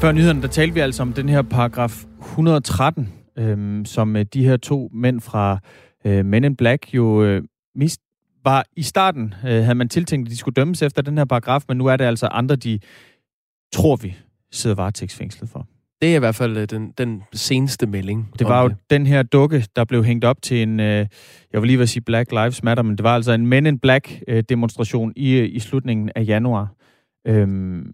[0.00, 4.44] Før nyhederne, der talte vi altså om den her paragraf 113, øhm, som øh, de
[4.44, 5.58] her to mænd fra
[6.04, 7.42] øh, Men in Black jo øh,
[7.74, 8.00] mist,
[8.44, 11.62] var i starten, øh, havde man tiltænkt, at de skulle dømmes efter den her paragraf,
[11.68, 12.78] men nu er det altså andre, de
[13.72, 14.16] tror vi
[14.52, 15.66] sidder varetægtsfængslet for.
[16.02, 18.30] Det er i hvert fald øh, den, den seneste melding.
[18.38, 18.76] Det var jo det.
[18.90, 21.06] den her dukke, der blev hængt op til en, øh,
[21.52, 23.78] jeg vil lige vil sige Black Lives Matter, men det var altså en Men in
[23.78, 26.74] Black øh, demonstration i, øh, i slutningen af januar.
[27.26, 27.92] Øhm,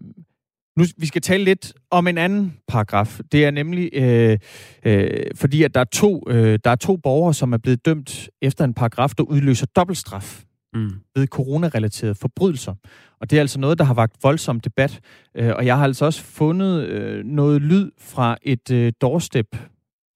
[0.77, 3.19] nu, vi skal tale lidt om en anden paragraf.
[3.31, 4.37] Det er nemlig, øh,
[4.85, 8.29] øh, fordi at der er, to, øh, der er to borgere, som er blevet dømt
[8.41, 10.43] efter en paragraf, der udløser dobbeltstraf
[10.73, 10.91] mm.
[11.15, 12.73] ved coronarelaterede forbrydelser.
[13.21, 14.99] Og det er altså noget, der har vagt voldsom debat.
[15.35, 19.57] Øh, og jeg har altså også fundet øh, noget lyd fra et øh, doorstep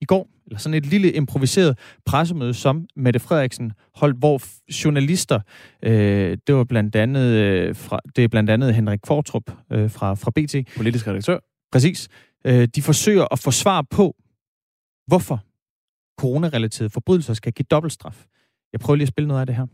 [0.00, 4.42] i går, eller sådan et lille improviseret pressemøde, som Mette Frederiksen holdt, hvor
[4.84, 5.40] journalister,
[5.82, 9.42] øh, det var blandt andet, øh, fra, det er blandt andet Henrik Fortrup
[9.72, 10.76] øh, fra, fra BT.
[10.76, 11.38] Politisk redaktør.
[11.72, 12.08] Præcis.
[12.46, 14.16] Øh, de forsøger at få svar på,
[15.06, 15.44] hvorfor
[16.20, 18.24] coronarelaterede forbrydelser skal give dobbeltstraf.
[18.72, 19.66] Jeg prøver lige at spille noget af det her.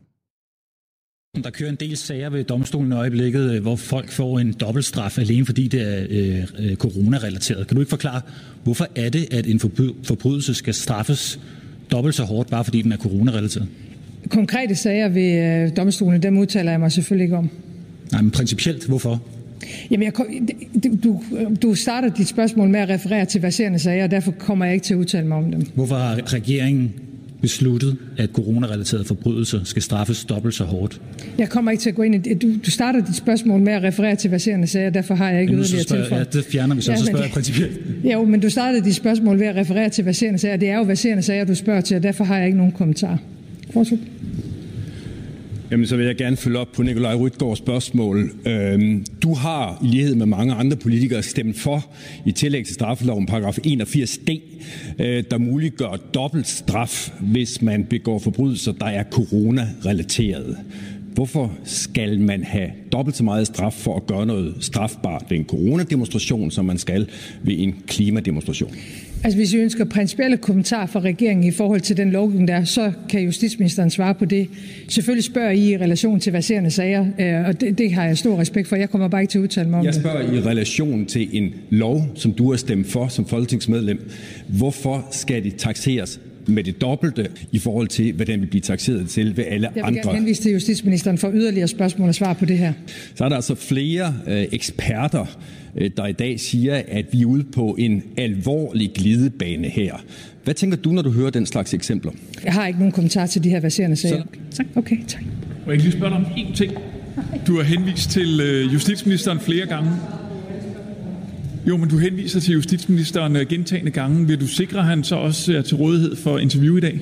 [1.44, 5.18] Der kører en del sager ved domstolen i øjeblikket, øh, hvor folk får en dobbeltstraf
[5.18, 7.66] alene fordi det er øh, øh, coronarelateret.
[7.66, 8.20] Kan du ikke forklare,
[8.64, 9.60] hvorfor er det, at en
[10.04, 11.40] forbrydelse skal straffes
[11.90, 13.68] dobbelt så hårdt, bare fordi den er coronarelateret?
[14.30, 17.50] Konkrete sager ved øh, domstolen, dem udtaler jeg mig selvfølgelig ikke om.
[18.12, 19.22] Nej, men principielt, hvorfor?
[19.90, 20.12] Jamen, jeg,
[21.04, 21.22] du,
[21.62, 24.84] du starter dit spørgsmål med at referere til verserende sager, og derfor kommer jeg ikke
[24.84, 25.66] til at udtale mig om dem.
[25.74, 26.92] Hvorfor har regeringen
[27.40, 31.00] besluttet, at coronarelaterede forbrydelser skal straffes dobbelt så hårdt?
[31.38, 32.42] Jeg kommer ikke til at gå ind i det.
[32.42, 35.54] Du, du starter dit spørgsmål med at referere til verserende sager, derfor har jeg ikke
[35.54, 36.26] yderligere tilføjet.
[36.34, 37.80] Ja, det fjerner vi så, ja, så spørger jeg principielt.
[38.12, 40.56] Jo, men du startede dit spørgsmål ved at referere til verserende sager.
[40.56, 43.18] Det er jo verserende sager, du spørger til, og derfor har jeg ikke nogen kommentar.
[43.70, 43.98] Fortsæt.
[45.70, 48.30] Jamen, så vil jeg gerne følge op på Nikolaj Rytgaards spørgsmål.
[48.46, 51.86] Øhm, du har, i lighed med mange andre politikere, stemt for
[52.26, 54.40] i tillæg til straffeloven paragraf 81d,
[54.98, 60.56] øh, der muliggør dobbelt straf, hvis man begår forbrydelser, der er corona-relateret.
[61.14, 65.44] Hvorfor skal man have dobbelt så meget straf for at gøre noget strafbart ved en
[65.44, 67.08] coronademonstration, som man skal
[67.42, 68.74] ved en klimademonstration?
[69.26, 72.64] Altså hvis I ønsker principielle kommentarer fra regeringen i forhold til den lovgivning, der er,
[72.64, 74.48] så kan justitsministeren svare på det.
[74.88, 78.38] Selvfølgelig spørger I i relation til verserende sager, øh, og det, det har jeg stor
[78.38, 78.76] respekt for.
[78.76, 79.94] Jeg kommer bare ikke til at udtale mig om det.
[79.94, 80.38] Jeg spørger det.
[80.38, 84.10] i relation til en lov, som du har stemt for som folketingsmedlem.
[84.48, 89.08] Hvorfor skal det taxeres med det dobbelte i forhold til, hvad den vil blive taxeret
[89.08, 89.86] til ved alle andre.
[89.86, 92.72] Jeg vil gerne henvise til justitsministeren for yderligere spørgsmål og svar på det her.
[93.14, 95.38] Så er der altså flere øh, eksperter,
[95.76, 100.04] øh, der i dag siger, at vi er ude på en alvorlig glidebane her.
[100.44, 102.12] Hvad tænker du, når du hører den slags eksempler?
[102.44, 104.22] Jeg har ikke nogen kommentar til de her verserende sager.
[104.50, 104.66] Så, tak.
[104.76, 105.22] Okay, tak.
[105.66, 106.72] Må jeg lige spørge dig om én ting?
[107.46, 109.90] Du har henvist til øh, justitsministeren flere gange.
[111.68, 114.26] Jo, men du henviser til justitsministeren øh, gentagende gange.
[114.26, 117.00] Vil du sikre, at han så også er til rådighed for interview i dag?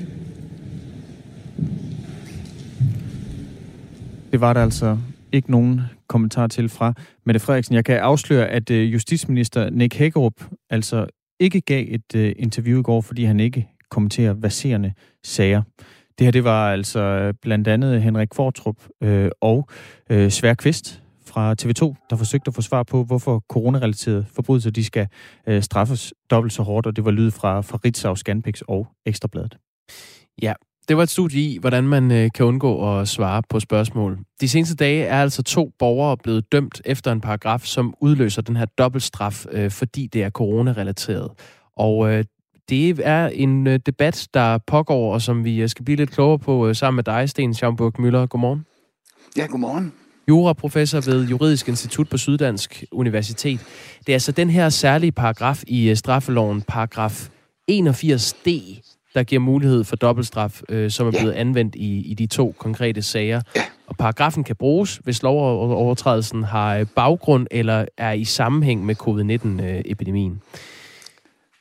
[4.33, 4.99] Det var der altså
[5.33, 6.95] ikke nogen kommentar til fra
[7.27, 7.75] Mette Frederiksen.
[7.75, 11.07] Jeg kan afsløre, at øh, justitsminister Nick Hækkerup altså
[11.41, 14.93] ikke gav et øh, interview i går, fordi han ikke kommenterer baserende
[15.25, 15.63] sager.
[16.19, 19.69] Det her, det var altså blandt andet Henrik Fortrup øh, og
[20.11, 21.04] øh, Svær Kvist,
[21.35, 25.09] fra TV2, der forsøgte at få svar på, hvorfor coronarelaterede forbrydelser de skal
[25.49, 29.59] øh, straffes dobbelt så hårdt, og det var lyd fra, fra Ritzau, Scanpix og Ekstrabladet.
[30.43, 30.53] Ja,
[30.89, 34.19] det var et studie i, hvordan man øh, kan undgå at svare på spørgsmål.
[34.41, 38.57] De seneste dage er altså to borgere blevet dømt efter en paragraf, som udløser den
[38.57, 41.31] her dobbeltstraf, øh, fordi det er coronarelateret.
[41.77, 42.25] Og øh,
[42.69, 46.39] det er en øh, debat, der pågår, og som vi øh, skal blive lidt klogere
[46.39, 48.27] på øh, sammen med dig, Sten Schaumburg Møller.
[48.27, 48.67] Godmorgen.
[49.37, 49.93] Ja, godmorgen
[50.29, 53.61] juraprofessor ved Juridisk Institut på Syddansk Universitet.
[54.07, 57.29] Det er altså den her særlige paragraf i øh, straffeloven, paragraf
[57.71, 58.51] 81d,
[59.15, 63.03] der giver mulighed for dobbeltstraf, øh, som er blevet anvendt i, i de to konkrete
[63.03, 63.41] sager.
[63.87, 70.41] Og paragrafen kan bruges, hvis lovovertrædelsen har øh, baggrund eller er i sammenhæng med covid-19-epidemien.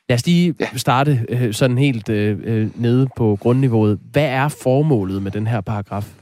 [0.08, 3.98] Lad os lige starte øh, sådan helt øh, øh, nede på grundniveauet.
[4.12, 6.14] Hvad er formålet med den her paragraf?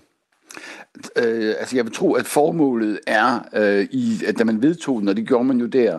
[1.16, 5.08] Øh, altså jeg vil tro, at formålet er, øh, i, at da man vedtog den,
[5.08, 5.94] og det gjorde man jo der,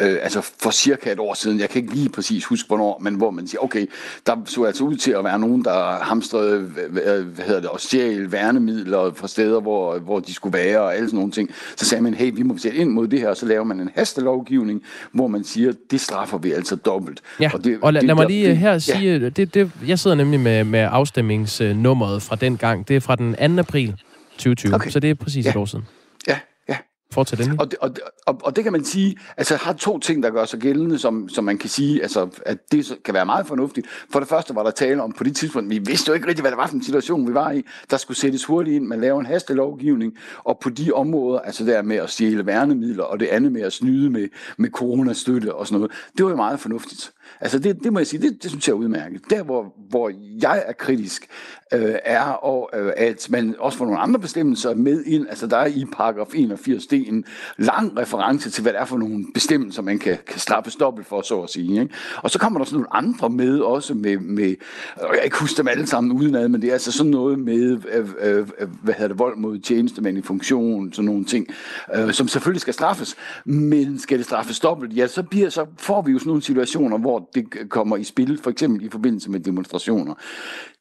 [0.00, 3.14] øh, altså for cirka et år siden, jeg kan ikke lige præcis huske hvornår, men
[3.14, 3.86] hvor man siger, okay,
[4.26, 8.32] der så altså ud til at være nogen, der hamstrede, hvad hedder det, og stjæl
[8.32, 11.50] værnemidler fra steder, hvor, hvor de skulle være, og alle sådan nogle ting.
[11.76, 13.80] Så sagde man, hey, vi må sætte ind mod det her, og så laver man
[13.80, 14.82] en hastelovgivning,
[15.12, 17.20] hvor man siger, det straffer vi altså dobbelt.
[17.40, 19.28] Ja, og, det, og lad, det, lad mig lige det, her sige, ja.
[19.28, 23.56] det, det, jeg sidder nemlig med, med afstemningsnummeret fra den gang, det er fra den
[23.56, 23.60] 2.
[23.60, 23.94] april
[24.36, 24.74] 2020.
[24.74, 24.90] Okay.
[24.90, 25.50] Så det er præcis ja.
[25.50, 25.84] et år siden.
[26.28, 26.38] Ja,
[26.68, 26.76] ja.
[27.12, 27.60] Fortsæt den.
[27.60, 27.90] Og, det, og,
[28.26, 31.28] og, og det kan man sige, altså har to ting, der gør sig gældende, som,
[31.28, 33.86] som man kan sige, altså, at det kan være meget fornuftigt.
[34.12, 36.42] For det første var der tale om på det tidspunkt, vi vidste jo ikke rigtig,
[36.42, 37.62] hvad det var for en situation, vi var i.
[37.90, 40.12] Der skulle sættes hurtigt ind, man laver en hastelovgivning,
[40.44, 43.72] og på de områder, altså der med at stjæle værnemidler, og det andet med at
[43.72, 47.10] snyde med, med coronastøtte og sådan noget, det var jo meget fornuftigt.
[47.40, 49.20] Altså det, det må jeg sige, det, det synes jeg er udmærket.
[49.30, 51.28] Der, hvor, hvor jeg er kritisk,
[51.74, 55.26] øh, er, og, øh, at man også får nogle andre bestemmelser med ind.
[55.28, 57.24] Altså der er i paragraf 81 det en
[57.58, 61.22] lang reference til, hvad det er for nogle bestemmelser, man kan, kan straffes dobbelt for,
[61.22, 61.80] så at sige.
[61.80, 61.94] Ikke?
[62.16, 64.54] Og så kommer der sådan nogle andre med, også med, med
[64.96, 67.78] og jeg ikke huske dem alle sammen udenad, men det er altså sådan noget med,
[67.92, 71.46] øh, øh, øh hvad hedder det, vold mod tjenestemænd i funktion, sådan nogle ting,
[71.94, 73.16] øh, som selvfølgelig skal straffes.
[73.44, 76.98] Men skal det straffes dobbelt, ja, så, bliver, så får vi jo sådan nogle situationer,
[76.98, 80.14] hvor det kommer i spil, for eksempel i forbindelse med demonstrationer.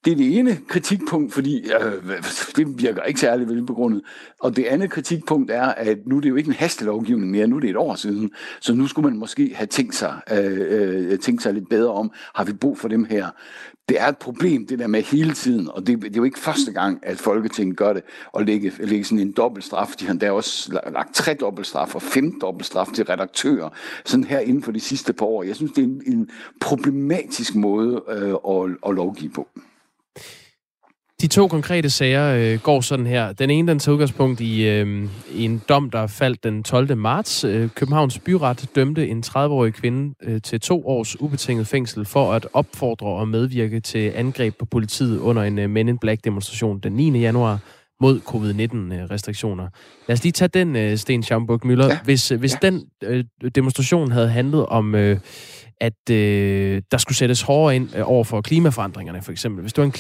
[0.06, 2.22] Det er det ene kritikpunkt, fordi øh,
[2.56, 4.02] det virker ikke særlig velbegrundet.
[4.40, 7.56] Og det andet kritikpunkt er, at nu er det jo ikke en hastelovgivning mere, nu
[7.56, 8.32] er det et år siden.
[8.60, 12.12] Så nu skulle man måske have tænkt sig, øh, øh, tænkt sig lidt bedre om,
[12.36, 13.30] har vi brug for dem her?
[13.90, 16.40] Det er et problem, det der med hele tiden, og det, det er jo ikke
[16.40, 19.94] første gang, at Folketinget gør det, og lægge, lægge sådan en dobbelt straf.
[20.00, 23.70] De har der også lagt tre dobbelt straf og fem dobbelt straf til redaktører,
[24.06, 25.44] sådan her inden for de sidste par år.
[25.44, 26.30] Jeg synes, det er en, en
[26.62, 29.48] problematisk måde øh, at, at lovgive på.
[31.24, 33.34] De to konkrete sager øh, går sådan her.
[33.34, 36.98] Den ene, den tager udgangspunkt i, øh, i en dom, der faldt den 12.
[36.98, 37.44] marts.
[37.44, 42.48] Øh, Københavns Byret dømte en 30-årig kvinde øh, til to års ubetinget fængsel for at
[42.54, 46.94] opfordre og medvirke til angreb på politiet under en øh, Men in Black demonstration den
[46.94, 47.20] 9.
[47.20, 47.60] januar
[48.02, 49.68] mod covid-19-restriktioner.
[50.08, 51.88] Lad os lige tage den, øh, Sten Schaumburg Møller.
[51.88, 52.00] Ja.
[52.04, 52.70] Hvis, øh, hvis ja.
[52.70, 53.24] den øh,
[53.56, 54.96] demonstration havde handlet om...
[54.96, 55.20] Øh,
[55.82, 59.62] at øh, der skulle sættes hårdere ind øh, over for klimaforandringerne, for eksempel.
[59.62, 59.92] Hvis det var en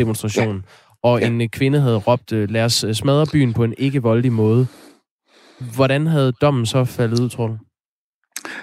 [0.00, 0.62] klimademonstration, ja.
[1.02, 1.26] og ja.
[1.26, 4.66] en øh, kvinde havde råbt, øh, lad os smadre byen på en ikke-voldelig måde,
[5.74, 7.56] hvordan havde dommen så faldet ud, tror du?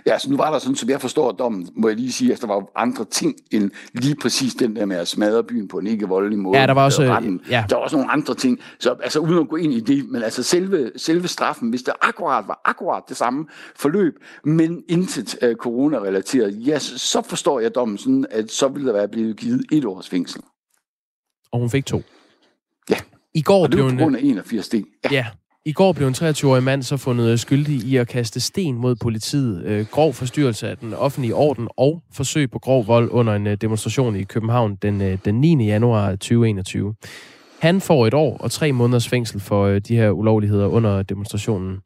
[0.05, 2.41] Ja, så nu var der sådan, som jeg forstår dommen, må jeg lige sige, at
[2.41, 5.87] der var andre ting end lige præcis den der med at smadre byen på en
[5.87, 6.59] ikke voldelig måde.
[6.59, 7.03] Ja, der var også...
[7.03, 7.41] Retten.
[7.49, 7.65] Ja.
[7.69, 8.59] Der var også nogle andre ting.
[8.79, 11.93] Så altså uden at gå ind i det, men altså selve, selve straffen, hvis det
[12.01, 13.45] akkurat var akkurat det samme
[13.75, 14.13] forløb,
[14.43, 19.07] men intet uh, corona-relateret, ja, så forstår jeg dommen sådan, at så ville der være
[19.07, 20.41] blevet givet et års fængsel.
[21.51, 22.03] Og hun fik to.
[22.89, 22.95] Ja.
[23.33, 24.79] I går og det var på grund af 81 Ja.
[25.11, 25.25] ja.
[25.65, 29.63] I går blev en 23-årig mand så fundet skyldig i at kaste sten mod politiet,
[29.65, 33.57] øh, grov forstyrrelse af den offentlige orden og forsøg på grov vold under en øh,
[33.61, 35.65] demonstration i København den, øh, den 9.
[35.65, 36.95] januar 2021.
[37.61, 41.79] Han får et år og tre måneders fængsel for øh, de her ulovligheder under demonstrationen.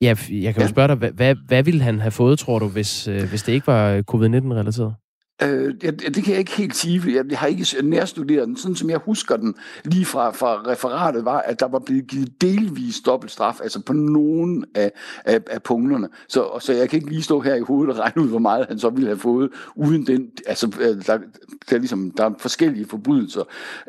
[0.00, 2.68] Ja, jeg kan jo spørge dig, hvad, hvad, hvad ville han have fået, tror du,
[2.68, 4.94] hvis, øh, hvis det ikke var covid-19-relateret?
[5.42, 8.56] Øh, det, det kan jeg ikke helt sige, jeg, jeg har ikke nærstuderet den.
[8.56, 9.54] Sådan som jeg husker den
[9.84, 14.64] lige fra, fra referatet var, at der var blevet givet delvis dobbeltstraf, altså på nogen
[14.74, 14.92] af,
[15.24, 16.08] af, af punkterne.
[16.28, 18.66] Så, så jeg kan ikke lige stå her i hovedet og regne ud, hvor meget
[18.68, 21.18] han så ville have fået, uden den, altså øh, der,
[21.70, 23.42] der, er, ligesom, der er forskellige forbrydelser,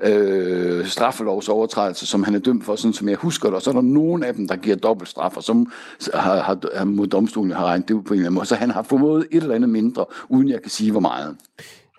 [0.03, 3.73] øh, straffelovsovertrædelser, som han er dømt for, sådan som jeg husker det, og så er
[3.73, 5.71] der nogen af dem, der giver dobbeltstraf, og som
[6.13, 8.45] har, har, har mod domstolen har regnet det ud på en eller anden måde.
[8.45, 11.36] Så han har fået et eller andet mindre, uden jeg kan sige, hvor meget.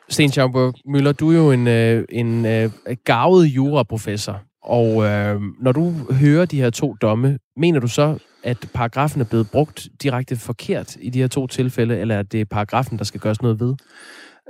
[0.09, 2.71] Sten Schaumburg Møller, du er jo en, øh, en øh,
[3.05, 8.69] gavet juraprofessor, og øh, når du hører de her to domme, mener du så, at
[8.75, 12.99] paragrafen er blevet brugt direkte forkert i de her to tilfælde, eller er det paragrafen,
[12.99, 13.75] der skal gøres noget ved?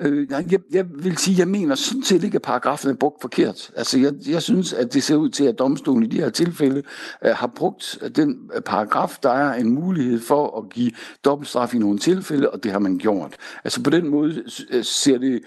[0.01, 3.71] Øh, jeg, jeg vil sige, jeg mener sådan set ikke, at paragrafen er brugt forkert.
[3.77, 6.83] Altså, jeg, jeg synes, at det ser ud til, at domstolen i de her tilfælde
[7.25, 9.19] øh, har brugt den paragraf.
[9.23, 10.91] Der er en mulighed for at give
[11.25, 13.37] dobbeltstraf i nogle tilfælde, og det har man gjort.
[13.65, 15.41] Altså, på den måde øh, ser det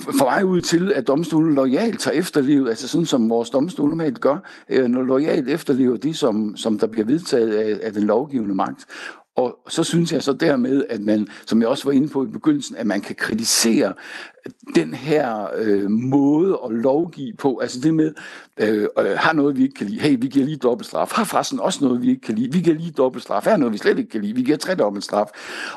[0.00, 4.20] for mig ud til, at domstolen lojalt tager efterlevet, altså sådan som vores domstol normalt
[4.20, 8.54] gør, øh, når lojalt efterlever de, som, som der bliver vedtaget af, af den lovgivende
[8.54, 8.86] magt.
[9.36, 12.26] Og så synes jeg så dermed, at man, som jeg også var inde på i
[12.26, 13.94] begyndelsen, at man kan kritisere
[14.74, 18.12] den her øh, måde at lovgive på, altså det med,
[18.56, 21.60] øh, øh, har noget, vi ikke kan lide, hey, vi giver lige dobbeltstraf, har forresten
[21.60, 23.98] også noget, vi ikke kan lide, vi giver lige dobbelt straf, har noget, vi slet
[23.98, 25.26] ikke kan lide, vi giver tre dobbeltstraf.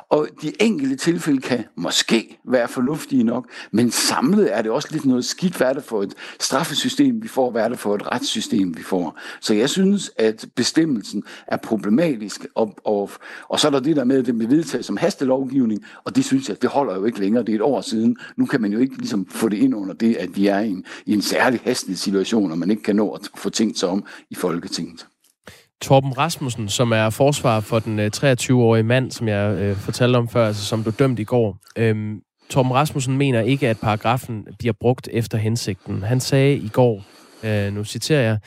[0.10, 5.06] Og de enkelte tilfælde kan måske være fornuftige nok, men samlet er det også lidt
[5.06, 8.12] noget skidt, hvad er det for et straffesystem, vi får, hvad er det for et
[8.12, 9.20] retssystem, vi får.
[9.42, 13.10] Så jeg synes, at bestemmelsen er problematisk, og, og,
[13.50, 16.26] og så er der det der med, at det bliver vedtaget som hastelovgivning, og det
[16.26, 18.72] synes jeg, det holder jo ikke længere, det er et år siden, nu kan man
[18.72, 21.22] jo ikke ligesom få det ind under det, at vi er i en, i en
[21.22, 25.06] særlig hastig situation, og man ikke kan nå at få tænkt sig om i Folketinget.
[25.82, 30.30] Torben Rasmussen, som er forsvar for den øh, 23-årige mand, som jeg øh, fortalte om
[30.30, 31.58] før, altså, som blev dømt i går.
[31.78, 32.20] Øhm,
[32.50, 36.04] Torben Rasmussen mener ikke, at paragrafen bliver brugt efter hensigten.
[36.04, 37.04] Han sagde i går,
[37.44, 38.40] øh, nu citerer jeg,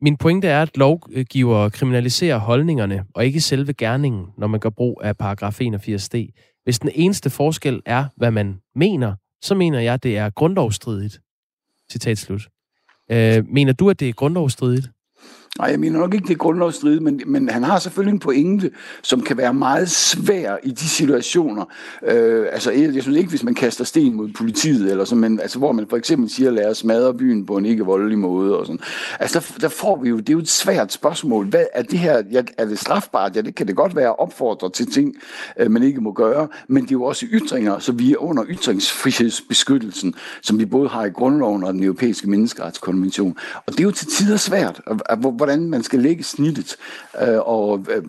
[0.00, 5.00] min pointe er, at lovgiver kriminaliserer holdningerne, og ikke selve gerningen, når man gør brug
[5.04, 6.60] af paragraf 81d.
[6.64, 11.20] Hvis den eneste forskel er, hvad man mener, så mener jeg, det er grundlovsstridigt.
[11.90, 12.48] Citat slut.
[13.10, 14.90] Øh, mener du, at det er grundlovsstridigt?
[15.58, 18.70] Nej, jeg mener nok ikke, det er grundlovsstridigt, men, men han har selvfølgelig en pointe,
[19.02, 21.64] som kan være meget svær i de situationer.
[22.06, 25.40] Øh, altså, jeg, jeg synes ikke, hvis man kaster sten mod politiet, eller sådan, men,
[25.40, 28.58] altså, hvor man for eksempel siger, lad os smadre byen på en ikke voldelig måde.
[28.58, 28.80] Og sådan.
[29.20, 31.46] Altså, der, der får vi jo, det er jo et svært spørgsmål.
[31.46, 33.36] Hvad er det her, ja, er det strafbart?
[33.36, 35.14] Ja, det kan det godt være opfordret til ting,
[35.58, 38.44] øh, man ikke må gøre, men det er jo også ytringer, så vi er under
[38.48, 43.36] ytringsfrihedsbeskyttelsen, som vi både har i grundloven og den europæiske menneskeretskonvention.
[43.66, 44.80] Og det er jo til tider svært,
[45.48, 46.76] hvordan man skal lægge snittet.
[47.22, 48.02] Øh, og øh,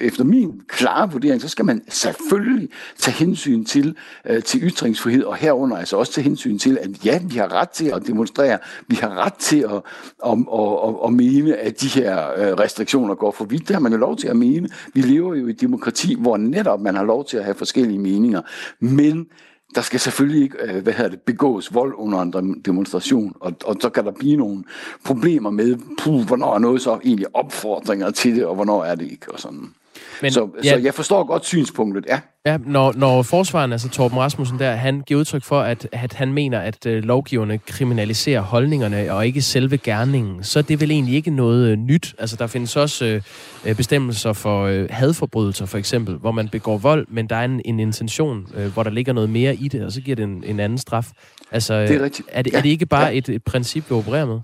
[0.00, 5.36] efter, min klare vurdering, så skal man selvfølgelig tage hensyn til, øh, til ytringsfrihed, og
[5.36, 8.96] herunder altså også tage hensyn til, at ja, vi har ret til at demonstrere, vi
[8.96, 9.82] har ret til at,
[10.26, 12.16] at, at, at, at mene, at de her
[12.60, 13.68] restriktioner går for vidt.
[13.68, 14.68] Det har man jo lov til at mene.
[14.94, 17.98] Vi lever jo i et demokrati, hvor netop man har lov til at have forskellige
[17.98, 18.42] meninger.
[18.80, 19.26] Men
[19.74, 23.76] der skal selvfølgelig ikke øh, hvad hedder det, begås vold under en demonstration, og, og
[23.80, 24.64] så kan der blive nogle
[25.04, 29.10] problemer med, puh, hvornår er noget så egentlig opfordringer til det, og hvornår er det
[29.10, 29.74] ikke, og sådan.
[30.22, 32.20] Men, så, ja, så jeg forstår godt synspunktet, ja.
[32.46, 36.32] Ja, når, når forsvaren, altså Torben Rasmussen der, han giver udtryk for, at, at han
[36.32, 41.14] mener, at øh, lovgiverne kriminaliserer holdningerne og ikke selve gerningen, så er det vel egentlig
[41.14, 42.14] ikke noget øh, nyt.
[42.18, 43.22] Altså der findes også øh,
[43.66, 47.60] øh, bestemmelser for øh, hadforbrydelser for eksempel, hvor man begår vold, men der er en,
[47.64, 50.44] en intention, øh, hvor der ligger noget mere i det, og så giver det en,
[50.46, 51.10] en anden straf.
[51.50, 52.28] Altså, det er, rigtigt.
[52.32, 52.58] er, det, ja.
[52.58, 53.18] er det ikke bare ja.
[53.18, 54.40] et, et princip, vi opererer med?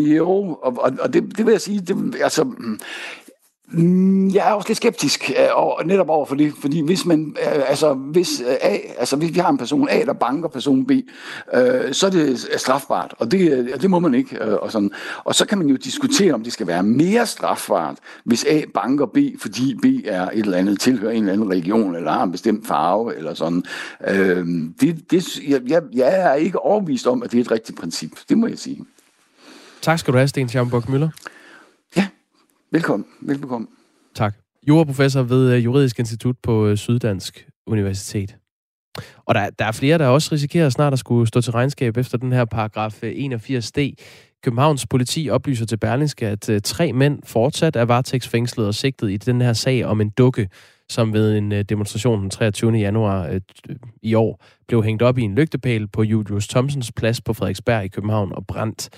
[0.00, 2.46] Jo, og, og, det, det vil jeg sige, det, altså,
[3.68, 7.36] Mm, jeg er også lidt skeptisk øh, og netop over for det, fordi hvis man,
[7.40, 10.86] øh, altså hvis øh, A, altså hvis vi har en person A, der banker person
[10.86, 14.44] B, øh, så er det strafbart, og det, det må man ikke.
[14.44, 14.90] Øh, og, sådan.
[15.24, 19.06] og så kan man jo diskutere, om det skal være mere strafbart, hvis A banker
[19.06, 22.32] B, fordi B er et eller andet, tilhører en eller anden region, eller har en
[22.32, 23.64] bestemt farve, eller sådan.
[24.08, 24.46] Øh,
[24.80, 28.10] det, det, jeg, jeg er ikke overbevist om, at det er et rigtigt princip.
[28.28, 28.84] Det må jeg sige.
[29.82, 31.08] Tak skal du have, Sten Schaumburg-Müller.
[32.72, 33.06] Velkommen.
[33.20, 33.66] Velbekomme.
[34.14, 34.34] Tak.
[34.68, 38.36] Juraprofessor ved øh, Juridisk Institut på øh, Syddansk Universitet.
[39.26, 42.18] Og der, der er flere, der også risikerer snart at skulle stå til regnskab efter
[42.18, 43.94] den her paragraf øh, 81d.
[44.42, 49.40] Københavns politi oplyser til Berlingske, at tre mænd fortsat er varetægtsfængslet og sigtet i den
[49.40, 50.48] her sag om en dukke,
[50.88, 52.72] som ved en demonstration den 23.
[52.72, 53.38] januar
[54.02, 57.88] i år blev hængt op i en lygtepæl på Julius Thomsens plads på Frederiksberg i
[57.88, 58.90] København og brændt.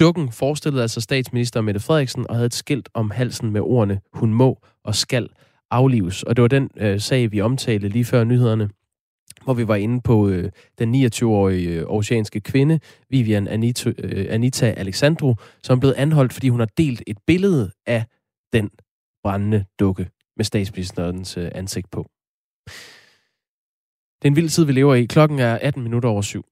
[0.00, 4.34] Dukken forestillede altså statsminister Mette Frederiksen og havde et skilt om halsen med ordene, hun
[4.34, 5.28] må og skal
[5.70, 6.22] aflives.
[6.22, 8.70] Og det var den øh, sag, vi omtalte lige før nyhederne,
[9.44, 12.80] hvor vi var inde på øh, den 29-årige øh, oceanske kvinde,
[13.10, 18.04] Vivian Anita, øh, Anita Alexandro, som blev anholdt, fordi hun har delt et billede af
[18.52, 18.70] den
[19.22, 22.06] brændende dukke med statsministerens øh, ansigt på.
[24.22, 25.04] Det er en vild tid, vi lever i.
[25.04, 26.44] Klokken er 18 minutter over syv.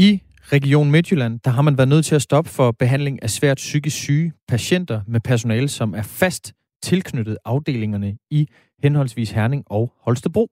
[0.00, 3.56] I Region Midtjylland, der har man været nødt til at stoppe for behandling af svært
[3.56, 6.52] psykisk syge patienter med personale, som er fast
[6.82, 8.48] tilknyttet afdelingerne i
[8.82, 10.48] henholdsvis Herning og Holstebro.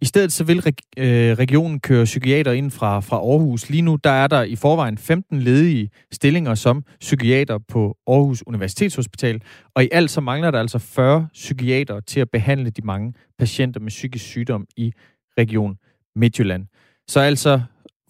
[0.00, 3.70] I stedet så vil øh, regionen køre psykiater ind fra, fra Aarhus.
[3.70, 9.42] Lige nu der er der i forvejen 15 ledige stillinger som psykiater på Aarhus Universitetshospital,
[9.74, 13.80] og i alt så mangler der altså 40 psykiater til at behandle de mange patienter
[13.80, 14.92] med psykisk sygdom i
[15.38, 15.76] Region
[16.16, 16.66] Midtjylland.
[17.08, 17.60] Så altså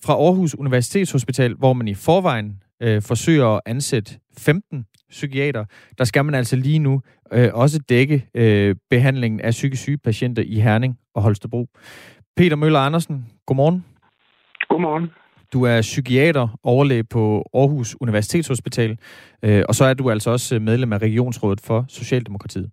[0.05, 5.65] fra Aarhus Universitetshospital, hvor man i forvejen øh, forsøger at ansætte 15 psykiater,
[5.99, 7.01] der skal man altså lige nu
[7.33, 11.69] øh, også dække øh, behandlingen af psykisk syge patienter i Herning og Holstebro.
[12.37, 13.85] Peter Møller Andersen, godmorgen.
[14.69, 15.11] Godmorgen.
[15.53, 18.99] Du er psykiater, overlæge på Aarhus Universitetshospital,
[19.43, 22.71] øh, og så er du altså også medlem af Regionsrådet for Socialdemokratiet.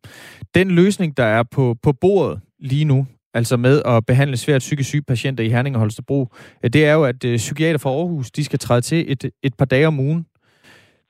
[0.56, 4.90] Den løsning, der er på, på bordet lige nu, altså med at behandle svært psykisk
[4.90, 6.28] syge patienter i Herning og Holstebro,
[6.64, 9.54] øh, det er jo, at øh, psykiater fra Aarhus, de skal træde til et, et
[9.58, 10.26] par dage om ugen.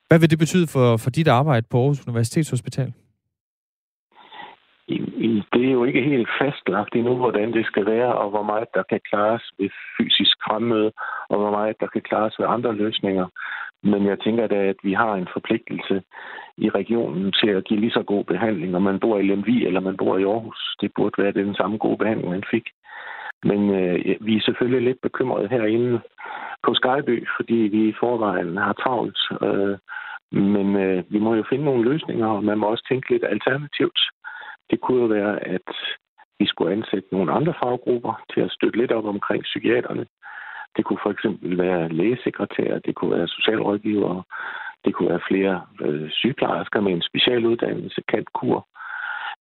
[0.08, 2.92] Hvad vil det betyde for, for dit arbejde på Aarhus Universitetshospital?
[5.52, 8.82] Det er jo ikke helt fastlagt endnu, hvordan det skal være, og hvor meget der
[8.90, 10.92] kan klares ved fysisk fremmøde,
[11.30, 13.26] og hvor meget der kan klares ved andre løsninger.
[13.82, 16.02] Men jeg tænker da, at vi har en forpligtelse
[16.66, 19.80] i regionen til at give lige så god behandling, om man bor i Lemvi eller
[19.80, 20.76] man bor i Aarhus.
[20.80, 22.66] Det burde være den samme gode behandling, man fik.
[23.44, 26.00] Men øh, vi er selvfølgelig lidt bekymrede herinde
[26.64, 29.20] på Skyby, fordi vi i forvejen har travlt.
[29.42, 29.78] Øh,
[30.32, 34.00] men øh, vi må jo finde nogle løsninger, og man må også tænke lidt alternativt.
[34.70, 35.68] Det kunne jo være, at
[36.38, 40.06] vi skulle ansætte nogle andre faggrupper til at støtte lidt op omkring psykiaterne.
[40.76, 44.22] Det kunne for eksempel være lægesekretærer, det kunne være socialrådgivere,
[44.84, 48.68] det kunne være flere øh, sygeplejersker med en specialuddannelse, kantkur.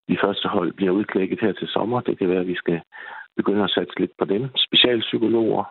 [0.09, 2.01] De første hold bliver udklækket her til sommer.
[2.01, 2.81] Det kan være, at vi skal
[3.37, 4.43] begynde at satse lidt på dem.
[4.57, 5.65] Specialpsykologer.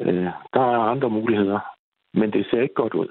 [0.00, 1.60] Øh, der er andre muligheder,
[2.14, 3.08] men det ser ikke godt ud.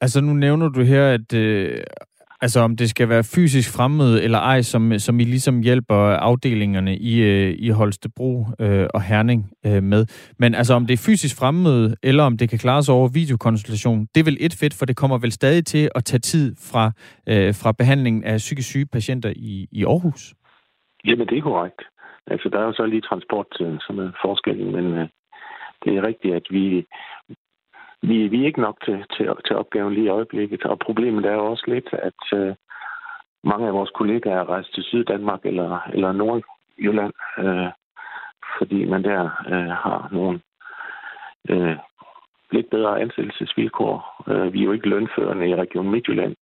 [0.00, 1.82] Altså nu nævner du her, at øh,
[2.40, 5.96] altså om det skal være fysisk fremmøde eller ej, som, som I ligesom hjælper
[6.28, 10.06] afdelingerne i, øh, i Holstebro øh, og Herning øh, med.
[10.38, 14.20] Men altså om det er fysisk fremmøde, eller om det kan klares over videokonsultation, det
[14.20, 16.84] er vel et fedt, for det kommer vel stadig til at tage tid fra,
[17.28, 20.34] øh, fra behandlingen af psykisk syge patienter i, i Aarhus?
[21.04, 21.82] Jamen det er korrekt.
[22.26, 23.46] Altså der er jo så lige transport,
[23.86, 25.08] som er forskellen, men øh,
[25.84, 26.86] det er rigtigt, at vi,
[28.02, 30.64] vi, vi er ikke nok til, til, til opgaven lige i øjeblikket.
[30.64, 32.54] Og problemet er også lidt, at øh,
[33.44, 37.70] mange af vores kollegaer er rejst til Syddanmark eller, eller Nordjylland, øh,
[38.58, 40.40] fordi man der øh, har nogle
[41.48, 41.76] øh,
[42.50, 44.24] lidt bedre ansættelsesvilkår.
[44.28, 46.36] Øh, vi er jo ikke lønførende i Region Midtjylland,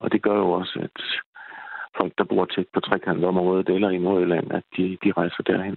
[0.00, 1.02] og det gør jo også, at
[1.96, 5.76] folk, der bor tæt på trekantområdet eller i Nordjylland, at de, de rejser derhen.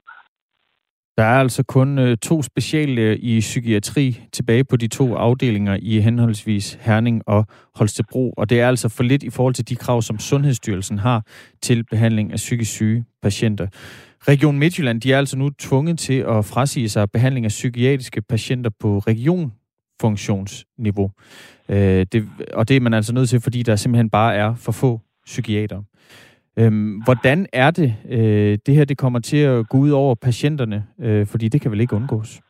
[1.18, 5.78] Der er altså kun øh, to speciale øh, i psykiatri tilbage på de to afdelinger
[5.82, 7.46] i henholdsvis Herning og
[7.76, 11.26] Holstebro, og det er altså for lidt i forhold til de krav, som Sundhedsstyrelsen har
[11.62, 13.68] til behandling af psykisk syge patienter.
[14.28, 18.70] Region Midtjylland de er altså nu tvunget til at frasige sig behandling af psykiatriske patienter
[18.80, 21.12] på regionfunktionsniveau.
[21.70, 24.72] Øh, det, og det er man altså nødt til, fordi der simpelthen bare er for
[24.72, 25.82] få psykiater.
[26.60, 30.86] Øhm, hvordan er det, øh, det her det kommer til at gå ud over patienterne?
[31.00, 32.42] Øh, fordi det kan vel ikke undgås?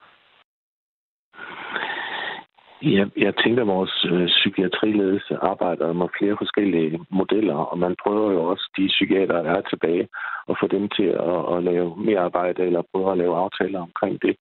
[2.81, 8.31] Jeg, jeg tænker, at vores øh, psykiatriledelse arbejder med flere forskellige modeller, og man prøver
[8.31, 10.07] jo også de psykiater, der er tilbage,
[10.49, 14.21] at få dem til at, at lave mere arbejde eller prøve at lave aftaler omkring
[14.21, 14.35] det.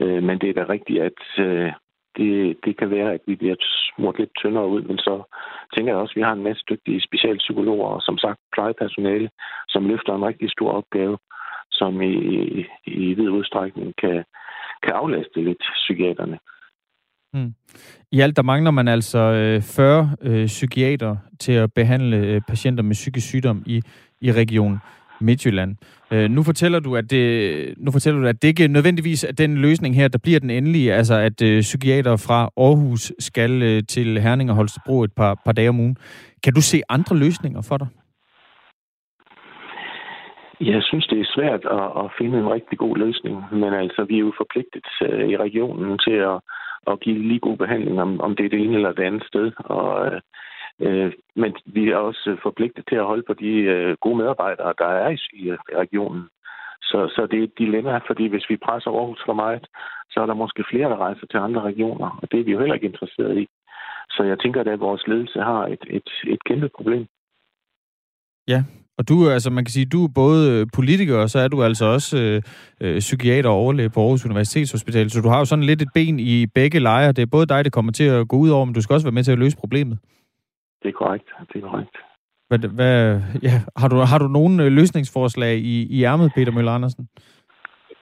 [0.00, 1.72] Øh, men det er da rigtigt, at øh,
[2.16, 5.14] det, det kan være, at vi bliver smurt lidt tyndere ud, men så
[5.74, 9.28] tænker jeg også, at vi har en masse dygtige specialpsykologer, og som sagt plejepersonale,
[9.68, 11.18] som løfter en rigtig stor opgave,
[11.70, 12.12] som i,
[12.58, 14.24] i, i vid udstrækning kan,
[14.82, 16.38] kan aflaste lidt psykiaterne.
[17.34, 17.54] Mm.
[18.12, 19.18] I alt der mangler man altså
[19.76, 23.82] 40 øh, øh psykiater til at behandle øh, patienter med psykisk sygdom i,
[24.20, 24.78] i regionen.
[25.20, 25.76] Midtjylland.
[26.12, 29.56] Øh, nu fortæller du, at det, nu fortæller du, at det ikke nødvendigvis er den
[29.56, 34.18] løsning her, der bliver den endelige, altså at øh, psykiater fra Aarhus skal øh, til
[34.20, 35.96] Herning og Holstebro et par, par dage om ugen.
[36.44, 37.88] Kan du se andre løsninger for dig?
[40.60, 44.14] Jeg synes, det er svært at, at finde en rigtig god løsning, men altså, vi
[44.14, 46.38] er jo forpligtet øh, i regionen til at,
[46.86, 49.52] at give lige god behandling, om, om det er det ene eller det andet sted.
[49.58, 50.20] Og øh,
[50.80, 54.86] Øh, men vi er også forpligtet til at holde på de øh, gode medarbejdere, der
[54.86, 56.22] er i, i regionen.
[56.82, 59.66] Så, så det er et dilemma, fordi hvis vi presser Aarhus for meget,
[60.10, 62.58] så er der måske flere, der rejser til andre regioner, og det er vi jo
[62.58, 63.48] heller ikke interesseret i.
[64.10, 67.06] Så jeg tænker, at vores ledelse har et, et, et kæmpe problem.
[68.48, 68.64] Ja,
[68.98, 71.84] og du, altså man kan sige, du er både politiker, og så er du altså
[71.84, 72.42] også øh,
[72.80, 76.18] øh, psykiater og overlæge på Aarhus Universitetshospital, så du har jo sådan lidt et ben
[76.20, 77.12] i begge lejre.
[77.12, 79.06] Det er både dig, det kommer til at gå ud over, men du skal også
[79.06, 79.98] være med til at løse problemet.
[80.86, 81.28] Det er korrekt.
[81.52, 81.96] Det er korrekt.
[82.48, 86.72] Hvad, hvad, ja, har, du, har du nogen øh, løsningsforslag i, i ærmet, Peter Møller
[86.72, 87.08] Andersen?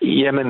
[0.03, 0.49] Jamen,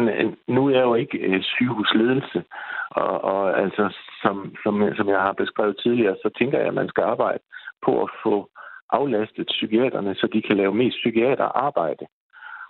[0.49, 2.45] nu er jeg jo ikke øh, sygehusledelse,
[2.91, 3.85] og, og altså,
[4.23, 7.43] som, som, som jeg har beskrevet tidligere, så tænker jeg, at man skal arbejde
[7.87, 8.51] på at få
[8.91, 12.07] aflastet psykiaterne, så de kan lave mest psykiaterarbejde.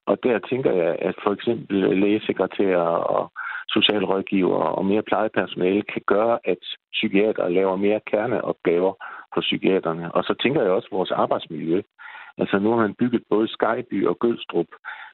[0.06, 3.32] Og der tænker jeg, at for eksempel lægesekretærer og
[3.68, 6.58] socialrådgiver og mere plejepersonale kan gøre, at
[6.92, 8.92] psykiater laver mere kerneopgaver
[9.34, 10.14] for psykiaterne.
[10.14, 11.82] Og så tænker jeg også vores arbejdsmiljø.
[12.38, 14.66] Altså nu har man bygget både Skyby og Gødstrup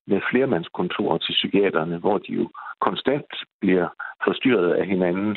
[0.06, 3.88] med flermandskontorer til psykiaterne, hvor de jo konstant bliver
[4.24, 5.36] forstyrret af hinanden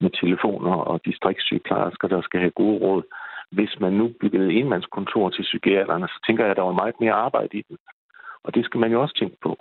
[0.00, 3.02] med telefoner og distriktssygeplejersker, der skal have gode råd.
[3.50, 7.12] Hvis man nu byggede enmandskontor til psykiaterne, så tænker jeg, at der var meget mere
[7.12, 7.76] arbejde i den.
[8.44, 9.56] Og det skal man jo også tænke på.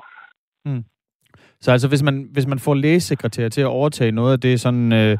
[0.66, 0.84] Mm.
[1.62, 4.94] Så altså, hvis man, hvis man får lægesekretær til at overtage noget af det sådan,
[4.94, 5.18] øh,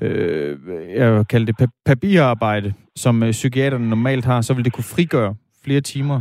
[0.00, 0.58] øh,
[0.96, 5.34] jeg vil kalde det papirarbejde, som øh, psykiaterne normalt har, så vil det kunne frigøre
[5.64, 6.20] flere timer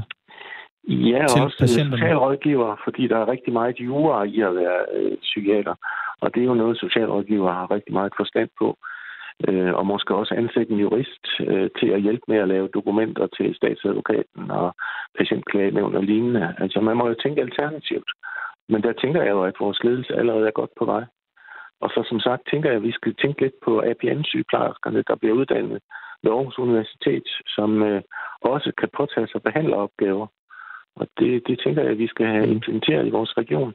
[0.88, 1.98] Ja, og også patienterne.
[1.98, 5.76] socialrådgiver, fordi der er rigtig meget jura i at være øh, psykiater.
[6.22, 8.78] Og det er jo noget, socialrådgiver har rigtig meget forstand på.
[9.48, 13.28] Øh, og måske også ansætte en jurist øh, til at hjælpe med at lave dokumenter
[13.38, 14.76] til statsadvokaten og
[15.18, 16.56] patientklagenævn og lignende.
[16.58, 18.10] Altså man må jo tænke alternativt.
[18.70, 21.06] Men der tænker jeg jo, at vores ledelse allerede er godt på vej.
[21.82, 25.36] Og så som sagt tænker jeg, at vi skal tænke lidt på APN-sygeplejerskerne, der bliver
[25.36, 25.80] uddannet
[26.24, 28.02] ved Aarhus Universitet, som øh,
[28.42, 30.28] også kan påtage sig behandleropgaver.
[30.96, 33.74] Og det, det tænker jeg, at vi skal have implementeret i vores region.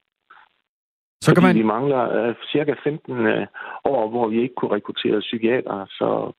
[1.21, 1.57] Så kan man...
[1.57, 3.47] vi mangler uh, cirka 15 uh,
[3.85, 6.33] år, hvor vi ikke kunne rekruttere psykiater, så,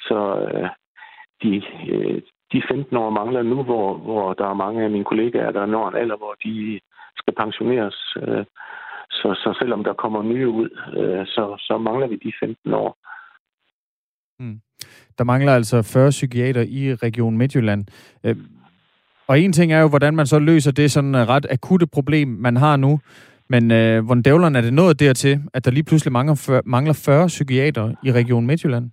[0.00, 0.18] så
[0.54, 0.68] uh,
[1.42, 1.62] de,
[1.94, 2.20] uh,
[2.52, 5.88] de 15 år mangler nu, hvor, hvor der er mange af mine kollegaer, der når
[5.88, 6.80] en alder, hvor de
[7.16, 8.16] skal pensioneres.
[8.22, 8.44] Øh,
[9.10, 10.68] så, så selvom der kommer nye ud,
[11.00, 12.96] øh, så, så mangler vi de 15 år.
[14.38, 14.60] Mm.
[15.18, 17.86] Der mangler altså 40 psykiater i Region Midtjylland.
[18.24, 18.36] Øh,
[19.26, 22.28] og en ting er jo, hvordan man så løser det sådan øh, ret akutte problem,
[22.28, 23.00] man har nu.
[23.48, 27.26] Men øh, hvordan dævlerne er det nået dertil, at der lige pludselig mangler, mangler 40
[27.26, 28.90] psykiater i Region Midtjylland?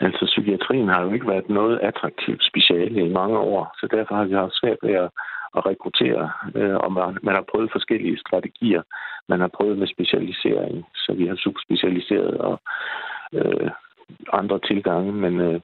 [0.00, 4.24] Altså, psykiatrien har jo ikke været noget attraktivt speciale i mange år, så derfor har
[4.24, 5.10] vi haft svært ved at,
[5.56, 8.82] at rekruttere, øh, og man, man har prøvet forskellige strategier.
[9.28, 12.60] Man har prøvet med specialisering, så vi har subspecialiseret og
[13.34, 13.70] øh,
[14.32, 15.60] andre tilgange, men øh,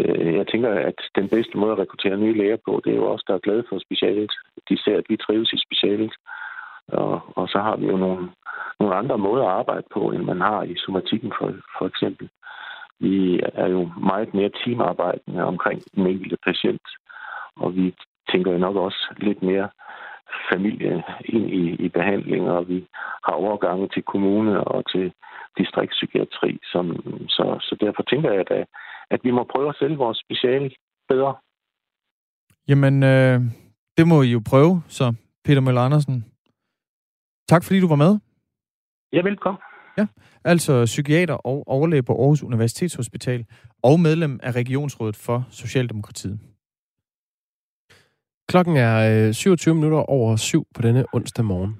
[0.00, 3.10] øh, jeg tænker, at den bedste måde at rekruttere nye læger på, det er jo
[3.12, 4.32] også, der er glade for specialet.
[4.68, 6.12] De ser, at vi trives i specialet.
[6.88, 8.28] Og, og så har vi jo nogle,
[8.80, 12.28] nogle andre måder at arbejde på, end man har i somatikken for, for eksempel.
[13.00, 16.86] Vi er jo meget mere teamarbejdende omkring den enkelte patient,
[17.56, 17.94] og vi
[18.30, 19.68] tænker jo nok også lidt mere
[20.52, 22.86] familie ind i, i behandling, og vi
[23.24, 25.12] har overgange til kommune og til
[25.58, 26.58] distriktspsykiatri.
[26.72, 26.84] Som,
[27.28, 28.66] så, så derfor tænker jeg, at,
[29.10, 30.70] at vi må prøve at sælge vores speciale
[31.08, 31.34] bedre.
[32.68, 33.40] Jamen, øh,
[33.96, 36.24] det må I jo prøve, så Peter Møller Andersen.
[37.48, 38.18] Tak fordi du var med.
[39.12, 39.62] Ja, velkommen.
[39.98, 40.06] Ja,
[40.44, 43.44] altså psykiater og overlæge på Aarhus Universitetshospital
[43.82, 46.38] og medlem af Regionsrådet for Socialdemokratiet.
[48.48, 51.76] Klokken er øh, 27 minutter over syv på denne onsdag morgen.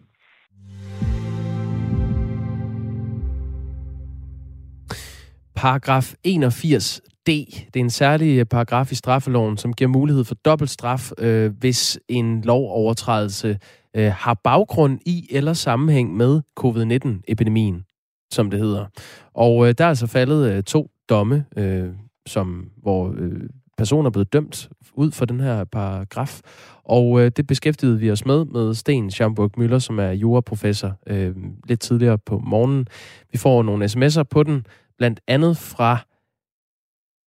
[5.54, 7.24] Paragraf 81D.
[7.26, 11.52] Det er en særlig øh, paragraf i straffeloven, som giver mulighed for dobbelt straf, øh,
[11.58, 13.58] hvis en lovovertrædelse
[13.96, 17.84] øh, har baggrund i eller sammenhæng med covid-19-epidemien,
[18.30, 18.86] som det hedder.
[19.34, 21.88] Og øh, der er altså faldet øh, to domme, øh,
[22.26, 23.40] som, hvor øh,
[23.76, 26.40] personer er blevet dømt ud for den her paragraf.
[26.84, 31.36] Og øh, det beskæftigede vi os med med Sten Schamburg Møller, som er juraprofessor øh,
[31.68, 32.86] lidt tidligere på morgenen.
[33.32, 34.66] Vi får nogle sms'er på den,
[34.98, 35.98] blandt andet fra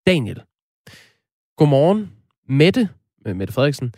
[0.08, 0.42] Daniel.
[1.58, 2.12] Godmorgen.
[2.50, 2.90] Mette,
[3.26, 3.94] øh, Mette Frederiksen,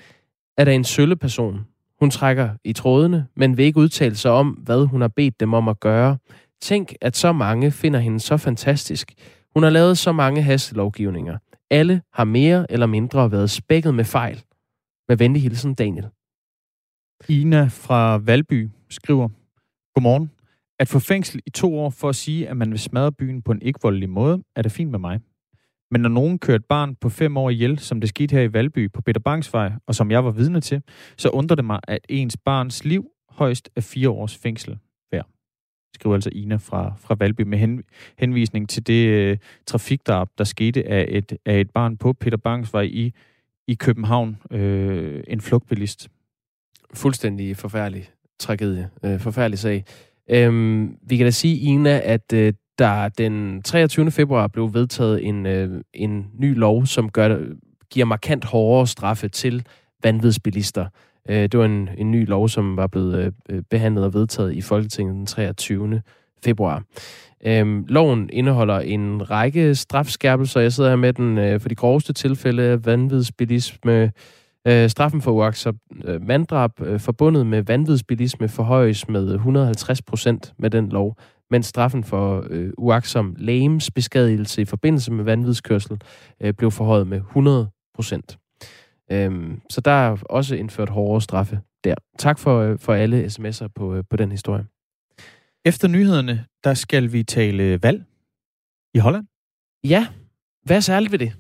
[0.58, 1.68] er der en sølle person.
[2.00, 5.54] Hun trækker i trådene, men vil ikke udtale sig om, hvad hun har bedt dem
[5.54, 6.18] om at gøre.
[6.64, 9.14] Tænk, at så mange finder hende så fantastisk.
[9.54, 11.38] Hun har lavet så mange hastelovgivninger.
[11.70, 14.44] Alle har mere eller mindre været spækket med fejl.
[15.10, 16.08] Med venlig hilsen, Daniel.
[17.30, 19.30] Ina fra Valby skriver,
[19.96, 20.32] Godmorgen.
[20.80, 23.52] At få fængsel i to år for at sige, at man vil smadre byen på
[23.52, 25.20] en ikke-voldelig måde, er det fint med mig.
[25.92, 28.54] Men når nogen kører et barn på fem år ihjel, som det skete her i
[28.54, 30.82] Valby på Peter Bangsvej, og som jeg var vidne til,
[31.18, 34.78] så undrer det mig, at ens barns liv højst er fire års fængsel.
[35.96, 37.84] Skriver altså Ina fra, fra Valby med hen,
[38.20, 42.82] henvisning til det øh, trafikdrab, der skete af et, af et barn på Peter Bangsvej
[42.82, 43.14] i,
[43.68, 44.38] i København.
[44.52, 46.10] Øh, en flugtbilist.
[46.94, 48.90] Fuldstændig forfærdelig tragedie.
[49.06, 49.86] Øh, forfærdelig sag.
[50.30, 54.12] Øhm, vi kan da sige, Ina, at øh, der den 23.
[54.12, 57.40] februar blev vedtaget en, øh, en ny lov, som gør,
[57.90, 59.66] giver markant hårdere straffe til
[60.04, 60.88] vanvidsbilister.
[61.30, 64.54] Øh, det var en, en ny lov, som var blevet øh, øh, behandlet og vedtaget
[64.54, 66.02] i Folketinget den 23.
[66.44, 66.84] februar.
[67.46, 70.60] Øhm, loven indeholder en række strafskærpelser.
[70.60, 74.12] Jeg sidder her med den øh, for de groveste tilfælde af vanvidsbilisme,
[74.68, 80.70] Øh, straffen for uaksomt øh, manddrab øh, forbundet med vanvidsbilisme forhøjes med 150 procent med
[80.70, 81.18] den lov,
[81.52, 86.02] mens straffen for øh, uaksom lægemsbeskadigelse i forbindelse med vanvidskørsel
[86.42, 88.38] øh, blev forhøjet med 100 procent.
[89.12, 91.96] Øhm, så der er også indført hårdere straffe der.
[92.18, 94.66] Tak for, øh, for alle sms'er på, øh, på den historie.
[95.66, 98.04] Efter nyhederne, der skal vi tale valg
[98.94, 99.28] i Holland.
[99.84, 100.08] Ja,
[100.66, 101.34] hvad er særligt ved det?